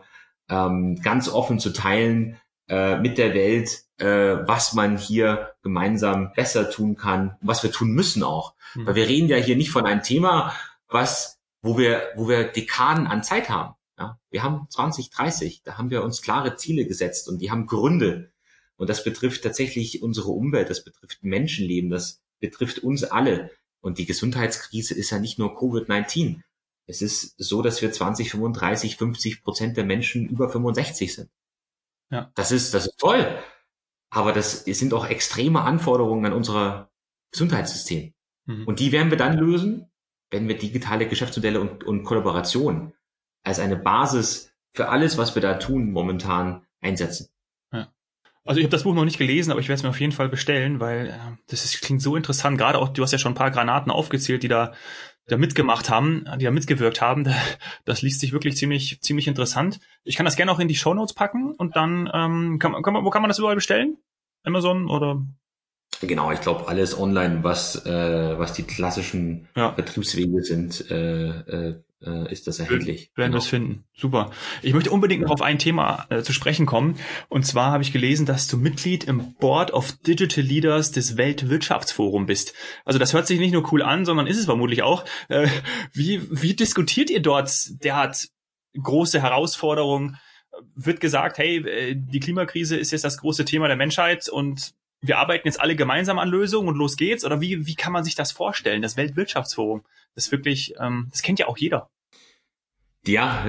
ähm, 0.48 1.00
ganz 1.02 1.28
offen 1.28 1.58
zu 1.58 1.70
teilen 1.70 2.40
äh, 2.68 2.98
mit 2.98 3.18
der 3.18 3.34
Welt, 3.34 3.84
äh, 3.98 4.06
was 4.46 4.72
man 4.72 4.96
hier 4.96 5.54
gemeinsam 5.62 6.32
besser 6.34 6.70
tun 6.70 6.96
kann, 6.96 7.36
was 7.40 7.62
wir 7.62 7.70
tun 7.70 7.92
müssen 7.92 8.22
auch. 8.22 8.54
Mhm. 8.74 8.86
Weil 8.86 8.94
wir 8.94 9.08
reden 9.08 9.28
ja 9.28 9.36
hier 9.36 9.56
nicht 9.56 9.70
von 9.70 9.86
einem 9.86 10.02
Thema, 10.02 10.54
was, 10.88 11.38
wo 11.62 11.78
wir, 11.78 12.02
wo 12.16 12.28
wir 12.28 12.44
Dekaden 12.44 13.06
an 13.06 13.22
Zeit 13.22 13.48
haben. 13.48 13.74
Ja, 13.98 14.18
wir 14.30 14.42
haben 14.42 14.66
20, 14.68 15.10
30, 15.10 15.62
da 15.62 15.78
haben 15.78 15.90
wir 15.90 16.02
uns 16.02 16.20
klare 16.20 16.56
Ziele 16.56 16.86
gesetzt 16.86 17.28
und 17.28 17.38
die 17.38 17.50
haben 17.50 17.66
Gründe. 17.66 18.32
Und 18.76 18.90
das 18.90 19.04
betrifft 19.04 19.44
tatsächlich 19.44 20.02
unsere 20.02 20.30
Umwelt, 20.30 20.68
das 20.68 20.82
betrifft 20.82 21.22
Menschenleben, 21.22 21.90
das 21.90 22.20
betrifft 22.40 22.80
uns 22.80 23.04
alle. 23.04 23.50
Und 23.80 23.98
die 23.98 24.06
Gesundheitskrise 24.06 24.94
ist 24.94 25.10
ja 25.10 25.18
nicht 25.18 25.38
nur 25.38 25.56
Covid-19. 25.56 26.40
Es 26.86 27.02
ist 27.02 27.34
so, 27.38 27.62
dass 27.62 27.80
wir 27.82 27.90
20, 27.90 28.30
35, 28.30 28.96
50 28.96 29.42
Prozent 29.42 29.76
der 29.76 29.84
Menschen 29.84 30.28
über 30.28 30.48
65 30.48 31.14
sind. 31.14 31.30
Ja. 32.10 32.30
Das 32.34 32.52
ist, 32.52 32.74
das 32.74 32.86
ist 32.86 32.98
toll. 32.98 33.38
Aber 34.10 34.32
das 34.32 34.64
sind 34.64 34.94
auch 34.94 35.06
extreme 35.06 35.62
Anforderungen 35.62 36.26
an 36.26 36.32
unser 36.32 36.90
Gesundheitssystem. 37.32 38.14
Mhm. 38.46 38.66
Und 38.66 38.80
die 38.80 38.92
werden 38.92 39.10
wir 39.10 39.18
dann 39.18 39.38
lösen, 39.38 39.90
wenn 40.30 40.46
wir 40.46 40.58
digitale 40.58 41.08
Geschäftsmodelle 41.08 41.60
und, 41.60 41.84
und 41.84 42.04
Kollaboration 42.04 42.92
als 43.42 43.58
eine 43.58 43.76
Basis 43.76 44.52
für 44.72 44.88
alles, 44.88 45.18
was 45.18 45.34
wir 45.34 45.42
da 45.42 45.54
tun, 45.54 45.90
momentan 45.90 46.66
einsetzen. 46.80 47.34
Also 48.46 48.58
ich 48.58 48.64
habe 48.64 48.72
das 48.72 48.82
Buch 48.82 48.94
noch 48.94 49.06
nicht 49.06 49.16
gelesen, 49.16 49.50
aber 49.50 49.60
ich 49.60 49.68
werde 49.68 49.78
es 49.78 49.82
mir 49.82 49.88
auf 49.88 50.00
jeden 50.00 50.12
Fall 50.12 50.28
bestellen, 50.28 50.78
weil 50.78 51.08
äh, 51.08 51.18
das 51.46 51.64
ist, 51.64 51.80
klingt 51.80 52.02
so 52.02 52.14
interessant. 52.14 52.58
Gerade 52.58 52.78
auch, 52.78 52.90
du 52.90 53.02
hast 53.02 53.12
ja 53.12 53.18
schon 53.18 53.32
ein 53.32 53.36
paar 53.36 53.50
Granaten 53.50 53.90
aufgezählt, 53.90 54.42
die 54.42 54.48
da, 54.48 54.74
da 55.26 55.36
mitgemacht 55.36 55.90
haben, 55.90 56.24
die 56.38 56.44
da 56.44 56.50
mitgewirkt 56.50 57.00
haben. 57.00 57.26
Das 57.84 58.02
liest 58.02 58.20
sich 58.20 58.32
wirklich 58.32 58.56
ziemlich, 58.56 59.00
ziemlich 59.00 59.26
interessant. 59.26 59.80
Ich 60.04 60.16
kann 60.16 60.24
das 60.24 60.36
gerne 60.36 60.52
auch 60.52 60.58
in 60.58 60.68
die 60.68 60.74
Show 60.74 60.94
Notes 60.94 61.14
packen 61.14 61.52
und 61.52 61.76
dann 61.76 62.10
ähm, 62.12 62.58
kann, 62.58 62.82
kann 62.82 62.94
man, 62.94 63.04
wo 63.04 63.10
kann 63.10 63.22
man 63.22 63.28
das 63.28 63.38
überall 63.38 63.54
bestellen? 63.54 63.98
Amazon 64.42 64.88
oder? 64.88 65.22
Genau, 66.00 66.30
ich 66.32 66.40
glaube 66.40 66.68
alles 66.68 66.98
online, 66.98 67.42
was 67.42 67.86
äh, 67.86 68.38
was 68.38 68.52
die 68.52 68.64
klassischen 68.64 69.48
ja. 69.56 69.72
Vertriebswege 69.72 70.42
sind, 70.42 70.90
äh, 70.90 71.28
äh, 71.28 71.82
äh, 72.04 72.30
ist 72.32 72.46
das 72.46 72.58
erhältlich. 72.58 73.10
Werden 73.14 73.32
genau. 73.32 73.34
wir 73.34 73.38
es 73.38 73.46
finden. 73.46 73.84
Super. 73.96 74.30
Ich 74.62 74.74
möchte 74.74 74.90
unbedingt 74.90 75.22
noch 75.22 75.30
auf 75.30 75.42
ein 75.42 75.58
Thema 75.58 76.06
äh, 76.10 76.22
zu 76.22 76.32
sprechen 76.32 76.66
kommen. 76.66 76.96
Und 77.28 77.46
zwar 77.46 77.72
habe 77.72 77.82
ich 77.82 77.92
gelesen, 77.92 78.26
dass 78.26 78.46
du 78.48 78.56
Mitglied 78.56 79.04
im 79.04 79.34
Board 79.34 79.72
of 79.72 79.92
Digital 80.06 80.44
Leaders 80.44 80.92
des 80.92 81.16
Weltwirtschaftsforum 81.16 82.26
bist. 82.26 82.54
Also 82.84 82.98
das 82.98 83.12
hört 83.12 83.26
sich 83.26 83.38
nicht 83.38 83.52
nur 83.52 83.72
cool 83.72 83.82
an, 83.82 84.04
sondern 84.04 84.26
ist 84.26 84.38
es 84.38 84.44
vermutlich 84.44 84.82
auch. 84.82 85.04
Äh, 85.28 85.48
wie, 85.92 86.22
wie 86.30 86.54
diskutiert 86.54 87.10
ihr 87.10 87.20
dort 87.20 87.50
derart 87.82 88.28
große 88.80 89.20
Herausforderungen? 89.20 90.18
Wird 90.74 91.00
gesagt, 91.00 91.38
hey, 91.38 91.56
äh, 91.56 91.94
die 91.96 92.20
Klimakrise 92.20 92.76
ist 92.76 92.92
jetzt 92.92 93.04
das 93.04 93.18
große 93.18 93.44
Thema 93.44 93.68
der 93.68 93.76
Menschheit 93.76 94.28
und 94.28 94.74
wir 95.06 95.18
arbeiten 95.18 95.46
jetzt 95.46 95.60
alle 95.60 95.76
gemeinsam 95.76 96.18
an 96.18 96.28
Lösungen 96.28 96.68
und 96.68 96.76
los 96.76 96.96
geht's? 96.96 97.24
Oder 97.24 97.40
wie, 97.40 97.66
wie 97.66 97.74
kann 97.74 97.92
man 97.92 98.04
sich 98.04 98.14
das 98.14 98.32
vorstellen? 98.32 98.80
Das 98.80 98.96
Weltwirtschaftsforum, 98.96 99.84
das 100.14 100.32
wirklich, 100.32 100.74
ähm, 100.80 101.08
das 101.10 101.22
kennt 101.22 101.38
ja 101.38 101.46
auch 101.46 101.58
jeder. 101.58 101.90
Ja, 103.06 103.46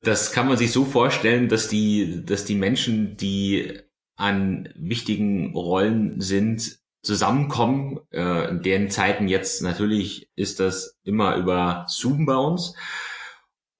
das 0.00 0.32
kann 0.32 0.46
man 0.48 0.56
sich 0.56 0.72
so 0.72 0.84
vorstellen, 0.84 1.48
dass 1.48 1.68
die, 1.68 2.24
dass 2.24 2.44
die 2.44 2.54
Menschen, 2.54 3.16
die 3.16 3.80
an 4.16 4.68
wichtigen 4.76 5.54
Rollen 5.54 6.20
sind, 6.20 6.78
zusammenkommen. 7.02 8.00
Äh, 8.12 8.48
in 8.50 8.62
deren 8.62 8.90
Zeiten 8.90 9.28
jetzt 9.28 9.62
natürlich 9.62 10.30
ist 10.36 10.60
das 10.60 10.98
immer 11.04 11.36
über 11.36 11.84
Zoom 11.88 12.26
bei 12.26 12.36
uns. 12.36 12.74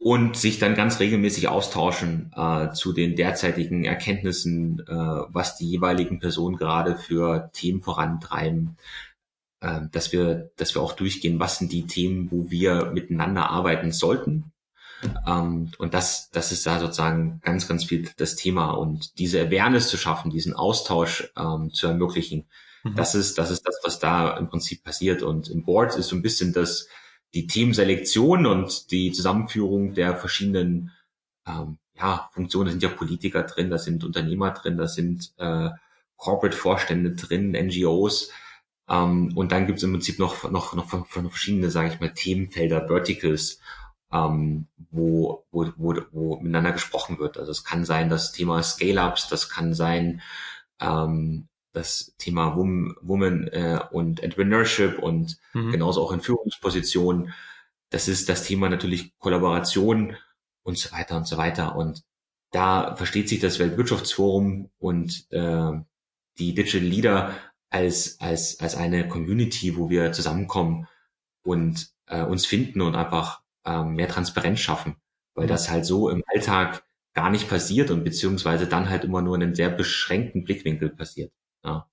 und 0.05 0.37
sich 0.37 0.59
dann 0.59 0.75
ganz 0.75 0.99
regelmäßig 0.99 1.47
austauschen 1.49 2.33
äh, 2.35 2.73
zu 2.73 2.93
den 2.93 3.15
derzeitigen 3.15 3.85
Erkenntnissen, 3.85 4.81
äh, 4.81 4.93
was 4.93 5.57
die 5.57 5.71
jeweiligen 5.71 6.19
Personen 6.19 6.57
gerade 6.57 6.97
für 6.97 7.51
Themen 7.53 7.83
vorantreiben, 7.83 8.77
äh, 9.61 9.83
dass 9.93 10.13
wir, 10.13 10.51
dass 10.57 10.75
wir 10.75 10.83
auch 10.83 10.95
durchgehen, 10.95 11.39
was 11.39 11.59
sind 11.59 11.71
die 11.73 11.87
Themen, 11.87 12.33
wo 12.33 12.51
wir 12.51 12.91
miteinander 12.93 13.51
arbeiten 13.51 13.93
sollten. 13.93 14.52
Ähm, 15.27 15.71
und 15.79 15.95
das, 15.95 16.31
das 16.31 16.53
ist 16.53 16.67
da 16.67 16.79
sozusagen 16.79 17.41
ganz, 17.43 17.69
ganz 17.69 17.85
viel 17.85 18.09
das 18.17 18.37
Thema 18.37 18.71
und 18.71 19.19
diese 19.19 19.41
Awareness 19.41 19.89
zu 19.89 19.97
schaffen, 19.97 20.31
diesen 20.31 20.55
Austausch 20.55 21.33
ähm, 21.37 21.71
zu 21.73 21.87
ermöglichen. 21.87 22.49
Mhm. 22.85 22.95
Das 22.95 23.15
ist, 23.15 23.39
das 23.39 23.51
ist 23.51 23.67
das, 23.67 23.81
was 23.85 23.99
da 23.99 24.37
im 24.37 24.49
Prinzip 24.49 24.85
passiert. 24.85 25.23
Und 25.23 25.49
im 25.49 25.65
Board 25.65 25.97
ist 25.97 26.09
so 26.09 26.17
ein 26.17 26.23
bisschen 26.23 26.53
das, 26.53 26.89
die 27.35 27.47
Themenselektion 27.47 28.47
und 28.47 28.91
die 28.91 29.13
Zusammenführung 29.13 29.95
der 29.95 30.17
verschiedenen 30.17 30.93
ähm, 31.47 31.79
ja, 31.97 32.29
Funktionen, 32.33 32.67
da 32.67 32.71
sind 32.73 32.83
ja 32.83 32.89
Politiker 32.89 33.43
drin, 33.43 33.71
da 33.71 33.79
sind 33.79 34.05
Unternehmer 34.05 34.51
drin, 34.53 34.77
da 34.77 34.87
sind 34.87 35.33
äh, 35.39 35.71
Corporate-Vorstände 36.17 37.13
drin, 37.13 37.53
NGOs. 37.53 38.31
Ähm, 38.89 39.37
und 39.37 39.53
dann 39.53 39.67
gibt 39.67 39.79
es 39.79 39.85
im 39.85 39.93
Prinzip 39.93 40.19
noch, 40.19 40.51
noch, 40.51 40.75
noch, 40.75 40.93
noch 40.93 41.07
verschiedene, 41.07 41.71
sage 41.71 41.89
ich 41.93 42.01
mal, 42.01 42.13
Themenfelder, 42.13 42.87
Verticals, 42.87 43.61
ähm, 44.13 44.67
wo, 44.91 45.45
wo, 45.51 45.73
wo, 45.77 45.97
wo 46.13 46.37
miteinander 46.37 46.73
gesprochen 46.73 47.19
wird. 47.19 47.39
Also 47.39 47.51
es 47.51 47.65
kann 47.65 47.85
sein, 47.85 48.11
das 48.11 48.33
Thema 48.33 48.63
Scale-Ups, 48.63 49.29
das 49.29 49.49
kann 49.49 49.75
sein 49.75 50.21
ähm, 50.81 51.49
das 51.73 52.15
Thema 52.19 52.55
Woman, 52.57 52.95
Woman 53.01 53.49
äh, 53.49 53.81
und 53.91 54.23
Entrepreneurship 54.23 54.99
und 54.99 55.39
mhm. 55.55 55.73
genauso 55.73 56.03
auch 56.03 56.13
in 56.13 56.21
Führungspositionen. 56.21 57.33
Das 57.91 58.09
ist 58.09 58.29
das 58.29 58.45
Thema 58.45 58.69
natürlich 58.69 59.17
Kollaboration 59.19 60.17
und 60.63 60.79
so 60.79 60.93
weiter 60.93 61.17
und 61.17 61.27
so 61.27 61.37
weiter. 61.39 61.77
Und 61.77 62.03
da 62.51 62.95
versteht 62.97 63.29
sich 63.29 63.41
das 63.41 63.59
Weltwirtschaftsforum 63.59 64.71
und 64.79 65.27
äh, 65.31 65.73
die 66.39 66.55
Digital 66.55 66.81
Leader 66.81 67.35
als, 67.71 68.21
als, 68.21 68.61
als 68.61 68.77
eine 68.77 69.09
Community, 69.09 69.77
wo 69.77 69.89
wir 69.89 70.13
zusammenkommen 70.13 70.87
und 71.43 71.91
äh, 72.07 72.23
uns 72.23 72.45
finden 72.45 72.83
und 72.83 72.95
einfach 72.95 73.42
äh, 73.65 73.83
mehr 73.83 74.09
Transparenz 74.09 74.61
schaffen, 74.61 74.97
weil 75.35 75.45
mhm. 75.45 75.51
das 75.51 75.71
halt 75.71 75.87
so 75.87 76.09
im 76.09 76.23
Alltag 76.35 76.85
gar 77.15 77.31
nicht 77.31 77.49
passiert 77.49 77.91
und 77.91 78.05
beziehungsweise 78.05 78.67
dann 78.67 78.89
halt 78.89 79.05
immer 79.05 79.23
nur 79.23 79.37
in 79.37 79.43
einem 79.43 79.55
sehr 79.55 79.71
beschränkten 79.71 80.45
Blickwinkel 80.45 80.91
passiert. 80.91 81.33
Ja. 81.65 81.89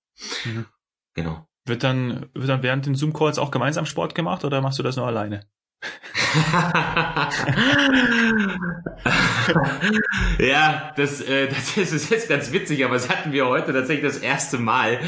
Mhm. 0.45 0.65
Genau. 1.13 1.47
Wird 1.65 1.83
dann, 1.83 2.29
wird 2.33 2.49
dann 2.49 2.63
während 2.63 2.85
den 2.85 2.95
Zoom-Calls 2.95 3.37
auch 3.37 3.51
gemeinsam 3.51 3.85
Sport 3.85 4.15
gemacht 4.15 4.45
oder 4.45 4.61
machst 4.61 4.79
du 4.79 4.83
das 4.83 4.95
nur 4.95 5.05
alleine? 5.05 5.41
ja, 10.39 10.93
das, 10.95 11.21
äh, 11.21 11.47
das 11.47 11.77
ist 11.77 12.09
jetzt 12.09 12.29
ganz 12.29 12.51
witzig, 12.51 12.83
aber 12.85 12.95
das 12.95 13.09
hatten 13.09 13.31
wir 13.31 13.47
heute 13.47 13.73
tatsächlich 13.73 14.05
das 14.05 14.21
erste 14.21 14.57
Mal. 14.57 14.93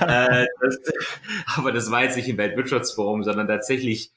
äh, 0.00 0.46
das, 0.60 0.78
aber 1.56 1.72
das 1.72 1.90
war 1.90 2.04
jetzt 2.04 2.16
nicht 2.16 2.28
im 2.28 2.38
Weltwirtschaftsforum, 2.38 3.24
sondern 3.24 3.48
tatsächlich 3.48 4.12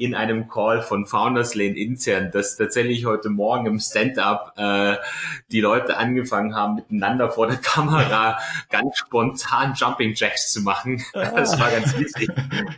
in 0.00 0.14
einem 0.14 0.48
Call 0.48 0.80
von 0.80 1.06
Founders 1.06 1.54
Lane 1.54 1.76
intern, 1.76 2.30
dass 2.30 2.56
tatsächlich 2.56 3.04
heute 3.04 3.28
Morgen 3.28 3.66
im 3.66 3.78
Stand-up 3.78 4.54
äh, 4.56 4.96
die 5.52 5.60
Leute 5.60 5.98
angefangen 5.98 6.54
haben, 6.56 6.76
miteinander 6.76 7.30
vor 7.30 7.46
der 7.46 7.58
Kamera 7.58 8.38
ganz 8.70 8.96
spontan 8.96 9.74
Jumping 9.76 10.14
Jacks 10.14 10.52
zu 10.52 10.62
machen. 10.62 11.04
Das 11.40 11.58
war 11.60 11.70
ganz 11.70 11.96
witzig. 11.98 12.30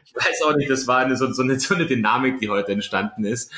Ich 0.05 0.15
weiß 0.15 0.43
auch 0.47 0.57
nicht, 0.57 0.69
das 0.69 0.87
war 0.87 0.99
eine, 0.99 1.17
so, 1.17 1.33
so, 1.33 1.43
eine, 1.43 1.59
so 1.59 1.75
eine 1.75 1.87
Dynamik, 1.87 2.39
die 2.41 2.49
heute 2.49 2.73
entstanden 2.73 3.25
ist. 3.25 3.51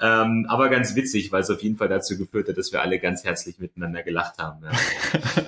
Ähm, 0.00 0.46
aber 0.48 0.70
ganz 0.70 0.94
witzig, 0.96 1.30
weil 1.30 1.42
es 1.42 1.50
auf 1.50 1.62
jeden 1.62 1.76
Fall 1.76 1.88
dazu 1.88 2.18
geführt 2.18 2.48
hat, 2.48 2.58
dass 2.58 2.72
wir 2.72 2.82
alle 2.82 2.98
ganz 2.98 3.24
herzlich 3.24 3.58
miteinander 3.58 4.02
gelacht 4.02 4.38
haben. 4.38 4.64
Ja. 4.64 4.70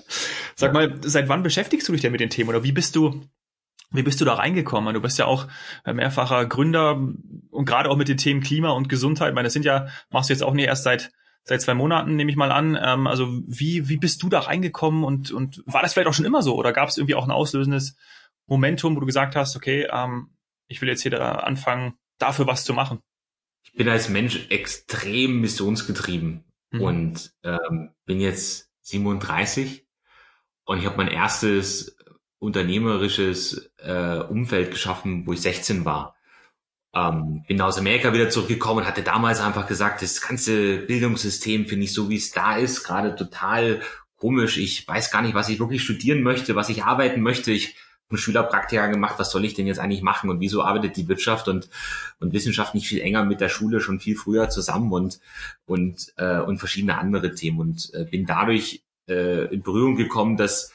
Sag 0.54 0.72
mal, 0.72 0.94
seit 1.02 1.28
wann 1.28 1.42
beschäftigst 1.42 1.88
du 1.88 1.92
dich 1.92 2.02
denn 2.02 2.12
mit 2.12 2.20
den 2.20 2.30
Themen 2.30 2.50
oder 2.50 2.62
wie 2.62 2.72
bist 2.72 2.96
du 2.96 3.22
wie 3.90 4.02
bist 4.02 4.20
du 4.20 4.24
da 4.24 4.34
reingekommen? 4.34 4.94
Du 4.94 5.00
bist 5.00 5.18
ja 5.18 5.26
auch 5.26 5.46
mehrfacher 5.84 6.46
Gründer 6.46 7.00
und 7.50 7.64
gerade 7.64 7.88
auch 7.88 7.96
mit 7.96 8.08
den 8.08 8.16
Themen 8.16 8.40
Klima 8.40 8.70
und 8.70 8.88
Gesundheit. 8.88 9.28
Ich 9.30 9.34
meine, 9.34 9.46
das 9.46 9.52
sind 9.52 9.64
ja, 9.64 9.86
machst 10.10 10.28
du 10.28 10.34
jetzt 10.34 10.42
auch 10.42 10.54
nicht 10.54 10.66
erst 10.66 10.84
seit 10.84 11.12
seit 11.46 11.62
zwei 11.62 11.74
Monaten, 11.74 12.16
nehme 12.16 12.30
ich 12.30 12.36
mal 12.36 12.50
an. 12.50 12.76
Ähm, 12.80 13.06
also 13.06 13.28
wie, 13.46 13.88
wie 13.88 13.96
bist 13.96 14.22
du 14.22 14.28
da 14.28 14.40
reingekommen 14.40 15.04
und, 15.04 15.30
und 15.30 15.62
war 15.64 15.80
das 15.80 15.92
vielleicht 15.92 16.08
auch 16.08 16.14
schon 16.14 16.24
immer 16.24 16.42
so? 16.42 16.56
Oder 16.56 16.72
gab 16.72 16.88
es 16.88 16.98
irgendwie 16.98 17.14
auch 17.14 17.24
ein 17.24 17.30
auslösendes 17.30 17.96
Momentum, 18.46 18.96
wo 18.96 19.00
du 19.00 19.06
gesagt 19.06 19.36
hast, 19.36 19.56
okay, 19.56 19.86
ähm, 19.90 20.36
ich 20.66 20.80
will 20.82 20.88
jetzt 20.88 21.02
hier 21.02 21.12
da 21.12 21.32
anfangen, 21.36 21.94
dafür 22.18 22.46
was 22.46 22.64
zu 22.64 22.74
machen? 22.74 23.00
Ich 23.62 23.72
bin 23.72 23.88
als 23.88 24.08
Mensch 24.08 24.46
extrem 24.50 25.40
missionsgetrieben 25.40 26.44
mhm. 26.72 26.80
und 26.80 27.32
ähm, 27.44 27.94
bin 28.04 28.20
jetzt 28.20 28.70
37 28.80 29.86
und 30.64 30.78
ich 30.78 30.86
habe 30.86 30.96
mein 30.96 31.08
erstes 31.08 31.95
unternehmerisches 32.38 33.70
äh, 33.78 34.18
Umfeld 34.18 34.70
geschaffen, 34.70 35.26
wo 35.26 35.32
ich 35.32 35.40
16 35.40 35.84
war. 35.84 36.16
Ähm, 36.94 37.44
bin 37.46 37.60
aus 37.60 37.78
Amerika 37.78 38.12
wieder 38.12 38.30
zurückgekommen 38.30 38.80
und 38.80 38.86
hatte 38.86 39.02
damals 39.02 39.40
einfach 39.40 39.66
gesagt, 39.66 40.02
das 40.02 40.20
ganze 40.20 40.78
Bildungssystem 40.78 41.66
finde 41.66 41.84
ich 41.84 41.92
so, 41.92 42.08
wie 42.08 42.16
es 42.16 42.30
da 42.30 42.56
ist, 42.56 42.84
gerade 42.84 43.14
total 43.14 43.80
komisch. 44.16 44.56
Ich 44.58 44.86
weiß 44.86 45.10
gar 45.10 45.22
nicht, 45.22 45.34
was 45.34 45.48
ich 45.48 45.60
wirklich 45.60 45.82
studieren 45.82 46.22
möchte, 46.22 46.56
was 46.56 46.68
ich 46.68 46.84
arbeiten 46.84 47.20
möchte. 47.20 47.52
Ich 47.52 47.76
habe 48.08 48.18
Schülerpraktika 48.18 48.86
gemacht, 48.86 49.16
was 49.18 49.30
soll 49.30 49.44
ich 49.44 49.54
denn 49.54 49.66
jetzt 49.66 49.80
eigentlich 49.80 50.02
machen 50.02 50.30
und 50.30 50.40
wieso 50.40 50.62
arbeitet 50.62 50.96
die 50.96 51.08
Wirtschaft 51.08 51.48
und, 51.48 51.68
und 52.20 52.32
Wissenschaft 52.32 52.74
nicht 52.74 52.86
viel 52.86 53.00
enger 53.00 53.24
mit 53.24 53.40
der 53.40 53.48
Schule 53.48 53.80
schon 53.80 54.00
viel 54.00 54.16
früher 54.16 54.48
zusammen 54.48 54.92
und, 54.92 55.20
und, 55.66 56.12
äh, 56.16 56.38
und 56.38 56.58
verschiedene 56.58 56.98
andere 56.98 57.34
Themen 57.34 57.58
und 57.58 57.90
äh, 57.94 58.04
bin 58.04 58.24
dadurch 58.24 58.84
äh, 59.08 59.52
in 59.52 59.62
Berührung 59.62 59.96
gekommen, 59.96 60.36
dass 60.36 60.72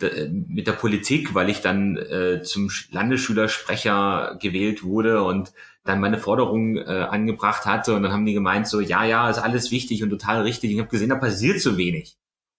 mit 0.00 0.66
der 0.66 0.72
Politik, 0.72 1.34
weil 1.34 1.48
ich 1.48 1.60
dann 1.60 1.96
äh, 1.96 2.42
zum 2.42 2.68
Landesschülersprecher 2.90 4.38
gewählt 4.40 4.82
wurde 4.82 5.22
und 5.22 5.52
dann 5.84 6.00
meine 6.00 6.18
Forderungen 6.18 6.78
äh, 6.78 7.06
angebracht 7.10 7.64
hatte 7.64 7.94
und 7.94 8.02
dann 8.02 8.12
haben 8.12 8.26
die 8.26 8.34
gemeint 8.34 8.66
so, 8.66 8.80
ja, 8.80 9.04
ja, 9.04 9.30
ist 9.30 9.38
alles 9.38 9.70
wichtig 9.70 10.02
und 10.02 10.10
total 10.10 10.42
richtig. 10.42 10.72
Ich 10.72 10.78
habe 10.78 10.88
gesehen, 10.88 11.10
da 11.10 11.16
passiert 11.16 11.60
so 11.60 11.76
wenig 11.76 12.16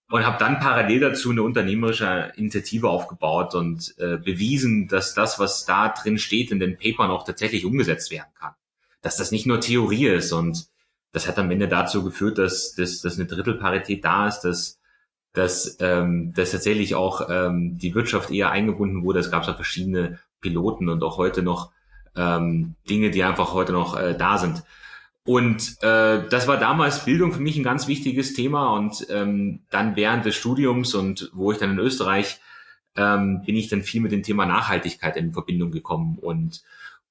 und 0.09 0.25
habe 0.25 0.37
dann 0.37 0.59
parallel 0.59 0.99
dazu 0.99 1.31
eine 1.31 1.43
unternehmerische 1.43 2.31
Initiative 2.35 2.89
aufgebaut 2.89 3.55
und 3.55 3.95
äh, 3.97 4.17
bewiesen, 4.17 4.87
dass 4.87 5.13
das, 5.13 5.39
was 5.39 5.65
da 5.65 5.89
drin 5.89 6.17
steht 6.17 6.51
in 6.51 6.59
den 6.59 6.77
Papern, 6.77 7.09
auch 7.09 7.25
tatsächlich 7.25 7.65
umgesetzt 7.65 8.11
werden 8.11 8.31
kann. 8.39 8.53
Dass 9.01 9.17
das 9.17 9.31
nicht 9.31 9.45
nur 9.45 9.59
Theorie 9.59 10.07
ist 10.07 10.31
und 10.31 10.67
das 11.11 11.27
hat 11.27 11.39
am 11.39 11.49
Ende 11.49 11.67
dazu 11.67 12.03
geführt, 12.03 12.37
dass, 12.37 12.75
dass, 12.75 13.01
dass 13.01 13.15
eine 13.15 13.25
Drittelparität 13.25 14.03
da 14.05 14.27
ist, 14.27 14.41
dass 14.41 14.79
dass, 15.35 15.77
ähm, 15.79 16.33
dass 16.33 16.51
tatsächlich 16.51 16.95
auch 16.95 17.29
ähm, 17.29 17.77
die 17.77 17.93
Wirtschaft 17.93 18.31
eher 18.31 18.51
eingebunden 18.51 19.03
wurde. 19.03 19.19
Es 19.19 19.31
gab 19.31 19.45
ja 19.45 19.53
verschiedene 19.53 20.19
Piloten 20.41 20.89
und 20.89 21.03
auch 21.03 21.17
heute 21.17 21.43
noch 21.43 21.71
ähm, 22.15 22.75
Dinge, 22.89 23.11
die 23.11 23.23
einfach 23.23 23.53
heute 23.53 23.73
noch 23.73 23.97
äh, 23.97 24.15
da 24.17 24.37
sind. 24.37 24.63
Und 25.25 25.81
äh, 25.81 26.27
das 26.29 26.47
war 26.47 26.57
damals 26.57 27.03
Bildung 27.03 27.33
für 27.33 27.41
mich 27.41 27.57
ein 27.57 27.63
ganz 27.63 27.87
wichtiges 27.87 28.33
Thema. 28.33 28.73
Und 28.75 29.07
ähm, 29.09 29.61
dann 29.71 29.95
während 29.95 30.25
des 30.25 30.35
Studiums 30.35 30.93
und 30.93 31.31
wo 31.33 31.51
ich 31.51 31.57
dann 31.57 31.71
in 31.71 31.79
Österreich 31.79 32.39
ähm, 32.95 33.41
bin 33.45 33.55
ich 33.55 33.67
dann 33.67 33.81
viel 33.81 34.01
mit 34.01 34.11
dem 34.11 34.23
Thema 34.23 34.45
Nachhaltigkeit 34.45 35.17
in 35.17 35.33
Verbindung 35.33 35.71
gekommen 35.71 36.17
und 36.21 36.63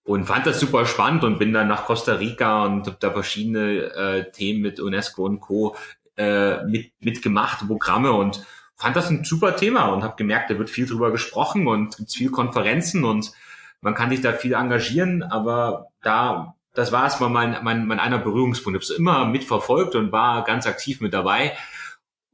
und 0.07 0.27
fand 0.27 0.47
das 0.47 0.61
super 0.61 0.85
spannend 0.85 1.25
und 1.25 1.39
bin 1.39 1.55
dann 1.55 1.67
nach 1.67 1.87
Costa 1.87 2.15
Rica 2.15 2.67
und 2.67 2.87
habe 2.87 2.99
da 3.01 3.11
verschiedene 3.11 3.85
äh, 3.95 4.31
Themen 4.31 4.61
mit 4.61 4.79
UNESCO 4.79 5.25
und 5.25 5.41
Co 5.41 5.77
äh, 6.17 6.65
mit, 6.65 6.93
mitgemacht, 7.01 7.67
Programme 7.67 8.13
und 8.13 8.45
fand 8.77 8.97
das 8.97 9.11
ein 9.11 9.25
super 9.25 9.57
Thema 9.57 9.87
und 9.87 10.03
habe 10.03 10.17
gemerkt, 10.17 10.51
da 10.51 10.59
wird 10.59 10.71
viel 10.71 10.87
drüber 10.87 11.11
gesprochen 11.11 11.67
und 11.67 11.97
gibt 11.97 12.13
viel 12.13 12.31
Konferenzen 12.31 13.05
und 13.05 13.33
man 13.81 13.95
kann 13.95 14.11
sich 14.11 14.21
da 14.21 14.33
viel 14.33 14.55
engagieren, 14.55 15.23
aber 15.23 15.89
da, 16.03 16.55
das 16.73 16.91
war 16.91 17.05
erstmal 17.05 17.31
mein, 17.31 17.59
mein, 17.63 17.87
mein 17.87 18.01
einer 18.01 18.19
Berührungspunkt. 18.19 18.77
Ich 18.77 18.89
habe 18.89 18.93
es 18.93 18.99
immer 18.99 19.27
mitverfolgt 19.27 19.95
und 19.95 20.11
war 20.11 20.43
ganz 20.45 20.67
aktiv 20.67 21.01
mit 21.01 21.13
dabei 21.13 21.53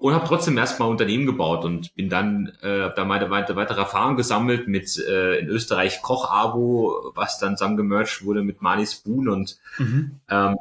und 0.01 0.15
habe 0.15 0.27
trotzdem 0.27 0.57
erstmal 0.57 0.89
Unternehmen 0.89 1.27
gebaut 1.27 1.65
und 1.65 1.95
bin 1.95 2.09
dann 2.09 2.53
äh, 2.63 2.91
da 2.95 3.05
meine 3.05 3.31
weitere, 3.31 3.57
weitere 3.57 3.81
Erfahrung 3.81 4.17
gesammelt 4.17 4.67
mit 4.67 4.97
äh, 4.99 5.41
in 5.41 5.49
Österreich 5.49 6.01
Koch-Abo, 6.01 7.13
was 7.15 7.39
dann 7.39 7.57
zusammengemerged 7.57 8.25
wurde 8.25 8.43
mit 8.43 8.63
Mali 8.63 8.87
Spoon 8.87 9.29
und 9.29 9.59
mhm. 9.77 10.21
ähm, 10.31 10.57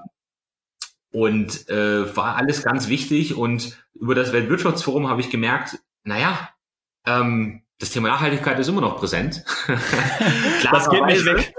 und 1.12 1.68
äh, 1.70 2.16
war 2.16 2.36
alles 2.36 2.64
ganz 2.64 2.88
wichtig. 2.88 3.36
Und 3.36 3.78
über 3.94 4.16
das 4.16 4.34
Weltwirtschaftsforum 4.34 5.08
habe 5.08 5.22
ich 5.22 5.30
gemerkt, 5.30 5.80
naja, 6.04 6.50
ähm, 7.06 7.64
das 7.80 7.92
Thema 7.92 8.10
Nachhaltigkeit 8.10 8.60
ist 8.60 8.68
immer 8.68 8.82
noch 8.82 8.98
präsent. 8.98 9.44
Klar, 10.60 10.74
das 10.74 10.90
geht 10.90 11.06
nicht 11.06 11.26
weg. 11.26 11.54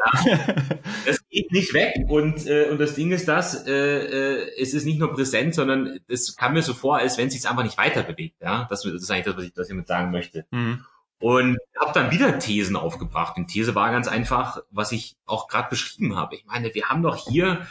Es 1.07 1.27
geht 1.31 1.51
nicht 1.51 1.73
weg. 1.73 1.95
Und, 2.09 2.47
äh, 2.47 2.69
und 2.71 2.79
das 2.79 2.95
Ding 2.95 3.11
ist 3.11 3.27
das, 3.27 3.67
äh, 3.67 3.73
äh, 3.73 4.61
es 4.61 4.75
ist 4.75 4.85
nicht 4.85 4.99
nur 4.99 5.15
präsent, 5.15 5.55
sondern 5.55 5.99
es 6.09 6.37
kam 6.37 6.53
mir 6.53 6.63
so 6.63 6.75
vor, 6.75 6.99
als 6.99 7.17
wenn 7.17 7.29
es 7.29 7.33
sich 7.35 7.49
einfach 7.49 7.63
nicht 7.63 7.79
weiter 7.79 8.03
bewegt. 8.03 8.37
Ja? 8.43 8.67
Das, 8.69 8.83
das 8.83 8.93
ist 8.93 9.11
eigentlich 9.11 9.25
das, 9.25 9.37
was 9.37 9.45
ich, 9.45 9.53
was 9.57 9.67
ich 9.67 9.71
damit 9.71 9.89
sagen 9.89 10.11
möchte. 10.11 10.45
Mhm. 10.51 10.85
Und 11.21 11.59
habe 11.79 11.93
dann 11.95 12.11
wieder 12.11 12.39
Thesen 12.39 12.77
aufgebracht. 12.77 13.39
Und 13.39 13.49
These 13.49 13.75
war 13.75 13.91
ganz 13.91 14.07
einfach, 14.07 14.63
was 14.71 14.93
ich 14.93 15.17
auch 15.25 15.49
gerade 15.49 15.71
beschrieben 15.71 16.17
habe. 16.17 16.37
Ich 16.37 16.45
meine, 16.45 16.75
wir 16.75 16.91
haben 16.91 17.03
doch 17.03 17.17
hier 17.17 17.67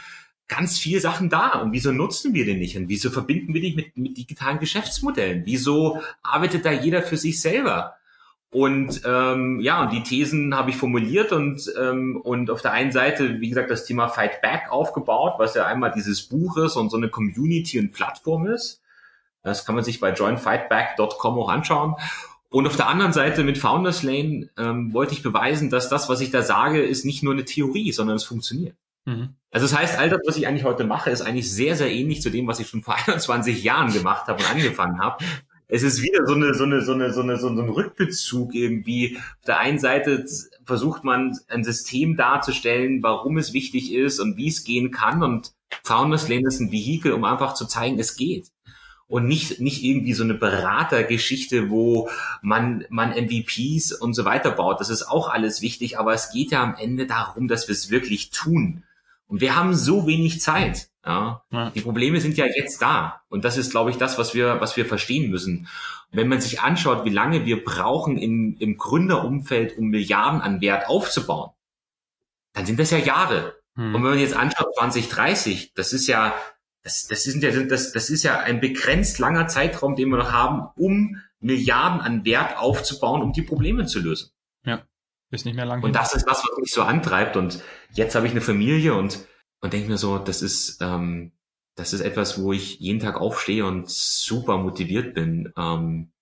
ganz 0.50 0.78
viele 0.78 1.00
Sachen 1.00 1.30
da. 1.30 1.60
Und 1.60 1.72
wieso 1.72 1.92
nutzen 1.92 2.34
wir 2.34 2.44
den 2.44 2.58
nicht? 2.58 2.76
Und 2.76 2.88
wieso 2.88 3.08
verbinden 3.10 3.54
wir 3.54 3.60
die 3.60 3.74
mit, 3.74 3.96
mit 3.96 4.16
digitalen 4.16 4.58
Geschäftsmodellen? 4.58 5.42
Wieso 5.46 6.02
arbeitet 6.22 6.66
da 6.66 6.72
jeder 6.72 7.02
für 7.02 7.16
sich 7.16 7.40
selber? 7.40 7.94
Und 8.52 9.02
ähm, 9.06 9.60
ja, 9.60 9.82
und 9.82 9.92
die 9.92 10.02
Thesen 10.02 10.56
habe 10.56 10.70
ich 10.70 10.76
formuliert 10.76 11.30
und, 11.30 11.72
ähm, 11.80 12.20
und 12.20 12.50
auf 12.50 12.62
der 12.62 12.72
einen 12.72 12.90
Seite, 12.90 13.40
wie 13.40 13.48
gesagt, 13.48 13.70
das 13.70 13.84
Thema 13.84 14.08
Fight 14.08 14.42
Back 14.42 14.64
aufgebaut, 14.70 15.34
was 15.38 15.54
ja 15.54 15.66
einmal 15.66 15.92
dieses 15.92 16.22
Buch 16.22 16.56
ist 16.56 16.74
und 16.74 16.90
so 16.90 16.96
eine 16.96 17.10
Community 17.10 17.78
und 17.78 17.92
Plattform 17.92 18.48
ist. 18.48 18.82
Das 19.44 19.64
kann 19.64 19.76
man 19.76 19.84
sich 19.84 20.00
bei 20.00 20.12
joinfightback.com 20.12 21.38
auch 21.38 21.48
anschauen. 21.48 21.94
Und 22.50 22.66
auf 22.66 22.76
der 22.76 22.88
anderen 22.88 23.12
Seite 23.12 23.44
mit 23.44 23.56
Founders 23.56 24.02
Lane 24.02 24.50
ähm, 24.58 24.92
wollte 24.92 25.14
ich 25.14 25.22
beweisen, 25.22 25.70
dass 25.70 25.88
das, 25.88 26.08
was 26.08 26.20
ich 26.20 26.32
da 26.32 26.42
sage, 26.42 26.82
ist 26.82 27.04
nicht 27.04 27.22
nur 27.22 27.32
eine 27.32 27.44
Theorie, 27.44 27.92
sondern 27.92 28.16
es 28.16 28.24
funktioniert. 28.24 28.74
Mhm. 29.10 29.34
Also 29.50 29.66
das 29.66 29.76
heißt, 29.76 29.98
all 29.98 30.08
das, 30.08 30.20
was 30.26 30.36
ich 30.36 30.46
eigentlich 30.46 30.64
heute 30.64 30.84
mache, 30.84 31.10
ist 31.10 31.22
eigentlich 31.22 31.52
sehr, 31.52 31.74
sehr 31.74 31.90
ähnlich 31.90 32.22
zu 32.22 32.30
dem, 32.30 32.46
was 32.46 32.60
ich 32.60 32.68
schon 32.68 32.82
vor 32.82 32.96
21 33.06 33.62
Jahren 33.62 33.92
gemacht 33.92 34.26
habe 34.28 34.42
und 34.42 34.50
angefangen 34.50 35.00
habe. 35.00 35.24
Es 35.72 35.82
ist 35.82 36.02
wieder 36.02 36.26
so 36.26 36.34
eine, 36.34 36.52
so 36.54 36.64
eine, 36.64 36.82
so 36.82 36.92
eine, 36.92 37.12
so 37.12 37.22
eine, 37.22 37.36
so 37.36 37.48
ein 37.48 37.58
Rückbezug 37.58 38.54
irgendwie. 38.54 39.16
Auf 39.18 39.44
der 39.46 39.58
einen 39.60 39.78
Seite 39.78 40.24
versucht 40.64 41.04
man 41.04 41.38
ein 41.48 41.62
System 41.62 42.16
darzustellen, 42.16 43.02
warum 43.02 43.38
es 43.38 43.52
wichtig 43.52 43.92
ist 43.92 44.18
und 44.18 44.36
wie 44.36 44.48
es 44.48 44.64
gehen 44.64 44.90
kann. 44.90 45.22
Und 45.22 45.52
Founders 45.84 46.28
Lane 46.28 46.48
ist 46.48 46.60
ein 46.60 46.72
Vehikel, 46.72 47.12
um 47.12 47.24
einfach 47.24 47.54
zu 47.54 47.66
zeigen, 47.66 48.00
es 48.00 48.16
geht 48.16 48.50
und 49.10 49.26
nicht, 49.26 49.60
nicht 49.60 49.82
irgendwie 49.82 50.12
so 50.12 50.22
eine 50.22 50.34
Beratergeschichte, 50.34 51.68
wo 51.68 52.08
man, 52.42 52.84
man 52.90 53.10
MVPs 53.10 53.92
und 53.92 54.14
so 54.14 54.24
weiter 54.24 54.52
baut. 54.52 54.80
Das 54.80 54.88
ist 54.88 55.02
auch 55.02 55.28
alles 55.28 55.62
wichtig, 55.62 55.98
aber 55.98 56.14
es 56.14 56.30
geht 56.30 56.52
ja 56.52 56.62
am 56.62 56.76
Ende 56.76 57.06
darum, 57.06 57.48
dass 57.48 57.66
wir 57.66 57.72
es 57.72 57.90
wirklich 57.90 58.30
tun. 58.30 58.84
Und 59.30 59.40
wir 59.40 59.54
haben 59.54 59.74
so 59.74 60.08
wenig 60.08 60.40
Zeit. 60.40 60.90
Ja. 61.06 61.42
ja. 61.52 61.70
Die 61.70 61.82
Probleme 61.82 62.20
sind 62.20 62.36
ja 62.36 62.46
jetzt 62.46 62.82
da. 62.82 63.22
Und 63.28 63.44
das 63.44 63.56
ist, 63.56 63.70
glaube 63.70 63.90
ich, 63.90 63.96
das, 63.96 64.18
was 64.18 64.34
wir, 64.34 64.60
was 64.60 64.76
wir 64.76 64.84
verstehen 64.84 65.30
müssen. 65.30 65.68
wenn 66.10 66.26
man 66.26 66.40
sich 66.40 66.60
anschaut, 66.60 67.04
wie 67.04 67.10
lange 67.10 67.46
wir 67.46 67.64
brauchen 67.64 68.18
im, 68.18 68.56
im 68.58 68.76
Gründerumfeld, 68.76 69.78
um 69.78 69.86
Milliarden 69.86 70.40
an 70.40 70.60
Wert 70.60 70.88
aufzubauen, 70.88 71.50
dann 72.54 72.66
sind 72.66 72.80
das 72.80 72.90
ja 72.90 72.98
Jahre. 72.98 73.54
Hm. 73.76 73.94
Und 73.94 74.02
wenn 74.02 74.10
man 74.10 74.18
jetzt 74.18 74.34
anschaut, 74.34 74.74
2030, 74.74 75.74
das 75.74 75.92
ist 75.92 76.08
ja 76.08 76.34
das, 76.82 77.06
das, 77.06 77.26
ist 77.26 77.40
ja, 77.40 77.50
das, 77.50 77.92
das 77.92 78.10
ist 78.10 78.24
ja 78.24 78.40
ein 78.40 78.60
begrenzt 78.60 79.20
langer 79.20 79.46
Zeitraum, 79.46 79.94
den 79.94 80.08
wir 80.08 80.18
noch 80.18 80.32
haben, 80.32 80.68
um 80.76 81.20
Milliarden 81.38 82.00
an 82.00 82.24
Wert 82.24 82.58
aufzubauen, 82.58 83.22
um 83.22 83.32
die 83.32 83.42
Probleme 83.42 83.86
zu 83.86 84.00
lösen. 84.00 84.30
Ist 85.30 85.44
nicht 85.44 85.54
mehr 85.54 85.66
lang. 85.66 85.82
Und 85.82 85.94
das 85.94 86.14
ist 86.14 86.24
das, 86.26 86.42
was 86.42 86.58
mich 86.58 86.72
so 86.72 86.82
antreibt. 86.82 87.36
Und 87.36 87.62
jetzt 87.92 88.14
habe 88.14 88.26
ich 88.26 88.32
eine 88.32 88.40
Familie 88.40 88.94
und, 88.94 89.26
und 89.60 89.72
denke 89.72 89.88
mir 89.88 89.98
so, 89.98 90.18
das 90.18 90.42
ist, 90.42 90.78
ähm, 90.80 91.32
das 91.76 91.92
ist 91.92 92.00
etwas, 92.00 92.42
wo 92.42 92.52
ich 92.52 92.80
jeden 92.80 93.00
Tag 93.00 93.20
aufstehe 93.20 93.64
und 93.64 93.88
super 93.88 94.58
motiviert 94.58 95.14
bin, 95.14 95.52
ähm, 95.56 96.12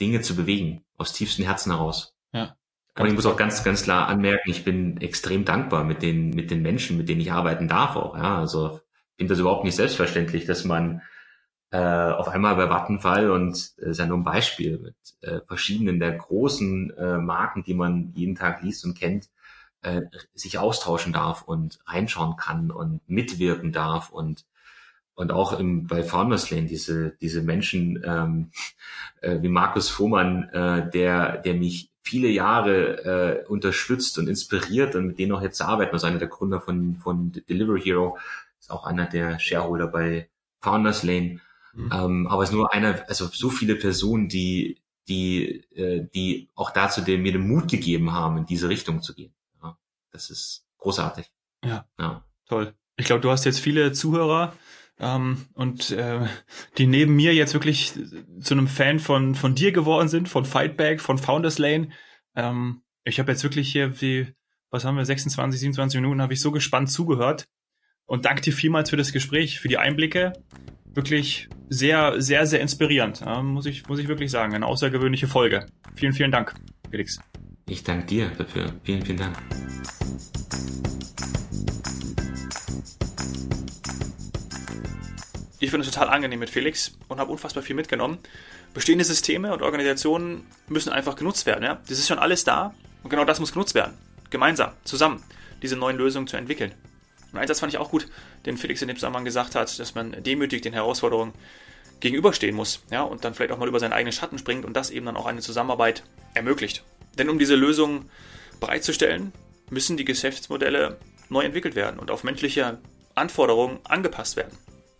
Dinge 0.00 0.20
zu 0.20 0.36
bewegen, 0.36 0.84
aus 0.96 1.12
tiefstem 1.12 1.44
Herzen 1.44 1.72
heraus. 1.72 2.14
Ja. 2.32 2.56
Und 2.98 3.06
ich 3.06 3.14
muss 3.14 3.26
auch 3.26 3.36
ganz, 3.36 3.64
ganz 3.64 3.84
klar 3.84 4.08
anmerken, 4.08 4.50
ich 4.50 4.64
bin 4.64 5.00
extrem 5.00 5.44
dankbar 5.46 5.84
mit 5.84 6.02
den, 6.02 6.30
mit 6.30 6.50
den 6.50 6.60
Menschen, 6.60 6.98
mit 6.98 7.08
denen 7.08 7.20
ich 7.20 7.32
arbeiten 7.32 7.66
darf 7.66 7.96
auch. 7.96 8.14
Ja, 8.14 8.38
also 8.38 8.80
finde 9.20 9.34
das 9.34 9.40
überhaupt 9.40 9.64
nicht 9.64 9.76
selbstverständlich, 9.76 10.46
dass 10.46 10.64
man 10.64 11.02
äh, 11.72 11.78
auf 11.78 12.28
einmal 12.28 12.56
bei 12.56 12.68
Vattenfall 12.68 13.30
und 13.30 13.74
äh, 13.78 13.90
ist 13.90 13.98
ja 13.98 14.06
nur 14.06 14.18
ein 14.18 14.24
Beispiel 14.24 14.78
mit 14.78 14.96
äh, 15.20 15.40
verschiedenen 15.46 16.00
der 16.00 16.12
großen 16.12 16.90
äh, 16.96 17.18
Marken, 17.18 17.62
die 17.62 17.74
man 17.74 18.12
jeden 18.14 18.34
Tag 18.34 18.62
liest 18.62 18.84
und 18.84 18.98
kennt, 18.98 19.30
äh, 19.82 20.02
sich 20.34 20.58
austauschen 20.58 21.12
darf 21.12 21.42
und 21.42 21.78
reinschauen 21.86 22.36
kann 22.36 22.70
und 22.70 23.00
mitwirken 23.08 23.72
darf 23.72 24.10
und 24.10 24.46
und 25.14 25.32
auch 25.32 25.58
im, 25.58 25.86
bei 25.86 26.02
Founders 26.02 26.50
Lane 26.50 26.66
diese 26.66 27.16
diese 27.20 27.42
Menschen 27.42 28.02
ähm, 28.04 28.50
äh, 29.20 29.40
wie 29.42 29.48
Markus 29.48 29.88
Fuhrmann, 29.90 30.48
äh, 30.50 30.90
der 30.90 31.38
der 31.38 31.54
mich 31.54 31.92
viele 32.02 32.28
Jahre 32.28 33.44
äh, 33.44 33.46
unterstützt 33.46 34.18
und 34.18 34.28
inspiriert 34.28 34.96
und 34.96 35.06
mit 35.06 35.18
denen 35.18 35.32
auch 35.32 35.42
jetzt 35.42 35.60
arbeiten, 35.60 35.92
also 35.92 36.06
einer 36.06 36.18
der 36.18 36.28
Gründer 36.28 36.60
von 36.60 36.96
von 36.96 37.32
Delivery 37.32 37.80
Hero, 37.80 38.18
ist 38.58 38.70
auch 38.70 38.84
einer 38.86 39.06
der 39.06 39.38
Shareholder 39.38 39.86
bei 39.86 40.28
Founders 40.60 41.02
Lane. 41.04 41.40
Mhm. 41.72 41.90
Ähm, 41.92 42.26
aber 42.26 42.42
es 42.42 42.50
ist 42.50 42.54
nur 42.54 42.72
einer, 42.72 43.04
also 43.08 43.26
so 43.26 43.50
viele 43.50 43.76
Personen, 43.76 44.28
die, 44.28 44.80
die, 45.08 45.64
äh, 45.74 46.08
die 46.14 46.48
auch 46.54 46.70
dazu 46.70 47.00
den, 47.00 47.22
mir 47.22 47.32
den 47.32 47.46
Mut 47.46 47.70
gegeben 47.70 48.12
haben, 48.12 48.38
in 48.38 48.46
diese 48.46 48.68
Richtung 48.68 49.02
zu 49.02 49.14
gehen. 49.14 49.32
Ja, 49.62 49.76
das 50.12 50.30
ist 50.30 50.64
großartig. 50.78 51.30
Ja. 51.64 51.86
ja. 51.98 52.24
Toll. 52.46 52.74
Ich 52.96 53.06
glaube, 53.06 53.20
du 53.20 53.30
hast 53.30 53.44
jetzt 53.44 53.60
viele 53.60 53.92
Zuhörer, 53.92 54.52
ähm, 55.00 55.46
und 55.54 55.90
äh, 55.92 56.26
die 56.76 56.86
neben 56.86 57.16
mir 57.16 57.34
jetzt 57.34 57.54
wirklich 57.54 57.94
zu 58.40 58.54
einem 58.54 58.68
Fan 58.68 58.98
von 58.98 59.34
von 59.34 59.54
dir 59.54 59.72
geworden 59.72 60.08
sind, 60.08 60.28
von 60.28 60.44
Fightback, 60.44 61.00
von 61.00 61.16
Founders 61.16 61.58
Lane. 61.58 61.88
Ähm, 62.36 62.82
ich 63.04 63.18
habe 63.18 63.32
jetzt 63.32 63.42
wirklich 63.42 63.72
hier 63.72 64.00
wie 64.02 64.34
was 64.70 64.84
haben 64.84 64.96
wir 64.96 65.04
26, 65.04 65.58
27 65.58 66.00
Minuten 66.00 66.20
habe 66.20 66.34
ich 66.34 66.40
so 66.40 66.52
gespannt 66.52 66.90
zugehört 66.90 67.48
und 68.04 68.26
danke 68.26 68.42
dir 68.42 68.52
vielmals 68.52 68.90
für 68.90 68.98
das 68.98 69.12
Gespräch, 69.12 69.58
für 69.58 69.68
die 69.68 69.78
Einblicke. 69.78 70.34
Wirklich 70.94 71.48
sehr, 71.68 72.20
sehr, 72.20 72.46
sehr 72.46 72.60
inspirierend, 72.60 73.24
muss, 73.42 73.66
ich, 73.66 73.86
muss 73.86 74.00
ich 74.00 74.08
wirklich 74.08 74.30
sagen. 74.30 74.54
Eine 74.54 74.66
außergewöhnliche 74.66 75.28
Folge. 75.28 75.66
Vielen, 75.94 76.12
vielen 76.12 76.32
Dank, 76.32 76.54
Felix. 76.90 77.20
Ich 77.68 77.84
danke 77.84 78.06
dir 78.06 78.30
dafür. 78.36 78.72
Vielen, 78.82 79.04
vielen 79.04 79.18
Dank. 79.18 79.36
Ich 85.62 85.70
finde 85.70 85.86
es 85.86 85.92
total 85.92 86.08
angenehm 86.08 86.40
mit 86.40 86.50
Felix 86.50 86.96
und 87.06 87.20
habe 87.20 87.30
unfassbar 87.30 87.62
viel 87.62 87.76
mitgenommen. 87.76 88.18
Bestehende 88.74 89.04
Systeme 89.04 89.52
und 89.52 89.62
Organisationen 89.62 90.46
müssen 90.68 90.90
einfach 90.90 91.16
genutzt 91.16 91.46
werden. 91.46 91.62
Ja? 91.62 91.80
Das 91.86 91.98
ist 91.98 92.08
schon 92.08 92.18
alles 92.18 92.44
da 92.44 92.74
und 93.02 93.10
genau 93.10 93.24
das 93.24 93.38
muss 93.38 93.52
genutzt 93.52 93.74
werden. 93.74 93.92
Gemeinsam, 94.30 94.72
zusammen, 94.84 95.22
diese 95.62 95.76
neuen 95.76 95.98
Lösungen 95.98 96.26
zu 96.26 96.36
entwickeln. 96.36 96.72
Und 97.32 97.38
einen 97.38 97.48
Satz 97.48 97.60
fand 97.60 97.72
ich 97.72 97.78
auch 97.78 97.90
gut, 97.90 98.08
den 98.46 98.56
Felix 98.56 98.82
in 98.82 98.88
dem 98.88 98.96
Zusammenhang 98.96 99.24
gesagt 99.24 99.54
hat, 99.54 99.78
dass 99.78 99.94
man 99.94 100.22
demütig 100.22 100.62
den 100.62 100.72
Herausforderungen 100.72 101.32
gegenüberstehen 102.00 102.56
muss, 102.56 102.82
ja, 102.90 103.02
und 103.02 103.24
dann 103.24 103.34
vielleicht 103.34 103.52
auch 103.52 103.58
mal 103.58 103.68
über 103.68 103.78
seinen 103.78 103.92
eigenen 103.92 104.12
Schatten 104.12 104.38
springt 104.38 104.64
und 104.64 104.74
das 104.74 104.90
eben 104.90 105.06
dann 105.06 105.16
auch 105.16 105.26
eine 105.26 105.40
Zusammenarbeit 105.40 106.02
ermöglicht. 106.34 106.82
Denn 107.18 107.28
um 107.28 107.38
diese 107.38 107.54
Lösungen 107.54 108.10
bereitzustellen, 108.58 109.32
müssen 109.68 109.96
die 109.96 110.04
Geschäftsmodelle 110.04 110.98
neu 111.28 111.44
entwickelt 111.44 111.74
werden 111.74 112.00
und 112.00 112.10
auf 112.10 112.24
menschliche 112.24 112.78
Anforderungen 113.14 113.78
angepasst 113.84 114.36
werden. 114.36 114.56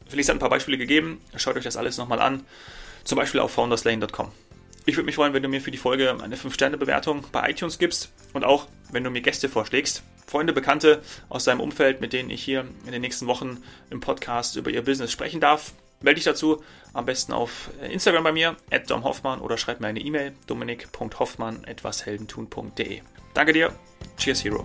Felix 0.08 0.28
hat 0.28 0.36
ein 0.36 0.40
paar 0.40 0.50
Beispiele 0.50 0.78
gegeben, 0.78 1.20
schaut 1.36 1.56
euch 1.56 1.64
das 1.64 1.76
alles 1.76 1.96
nochmal 1.96 2.20
an, 2.20 2.44
zum 3.04 3.16
Beispiel 3.16 3.40
auf 3.40 3.52
founderslane.com. 3.52 4.30
Ich 4.86 4.96
würde 4.96 5.06
mich 5.06 5.14
freuen, 5.14 5.34
wenn 5.34 5.42
du 5.42 5.48
mir 5.48 5.60
für 5.60 5.70
die 5.70 5.78
Folge 5.78 6.16
eine 6.22 6.36
5-Sterne-Bewertung 6.36 7.26
bei 7.32 7.50
iTunes 7.50 7.78
gibst 7.78 8.10
und 8.32 8.44
auch, 8.44 8.66
wenn 8.90 9.04
du 9.04 9.10
mir 9.10 9.20
Gäste 9.20 9.48
vorschlägst. 9.48 10.02
Freunde, 10.26 10.52
Bekannte 10.52 11.02
aus 11.28 11.44
deinem 11.44 11.60
Umfeld, 11.60 12.00
mit 12.00 12.12
denen 12.12 12.30
ich 12.30 12.42
hier 12.42 12.66
in 12.86 12.92
den 12.92 13.02
nächsten 13.02 13.26
Wochen 13.26 13.62
im 13.90 14.00
Podcast 14.00 14.56
über 14.56 14.70
ihr 14.70 14.82
Business 14.82 15.12
sprechen 15.12 15.40
darf. 15.40 15.74
Melde 16.00 16.16
dich 16.16 16.24
dazu 16.24 16.62
am 16.94 17.04
besten 17.04 17.32
auf 17.32 17.70
Instagram 17.88 18.24
bei 18.24 18.32
mir, 18.32 18.56
domhoffmann 18.86 19.40
oder 19.40 19.58
schreib 19.58 19.80
mir 19.80 19.88
eine 19.88 20.00
E-Mail, 20.00 20.32
dominik.hoffmann.etwasheldentun.de. 20.46 23.02
Danke 23.34 23.52
dir. 23.52 23.72
Cheers, 24.16 24.44
Hero. 24.44 24.64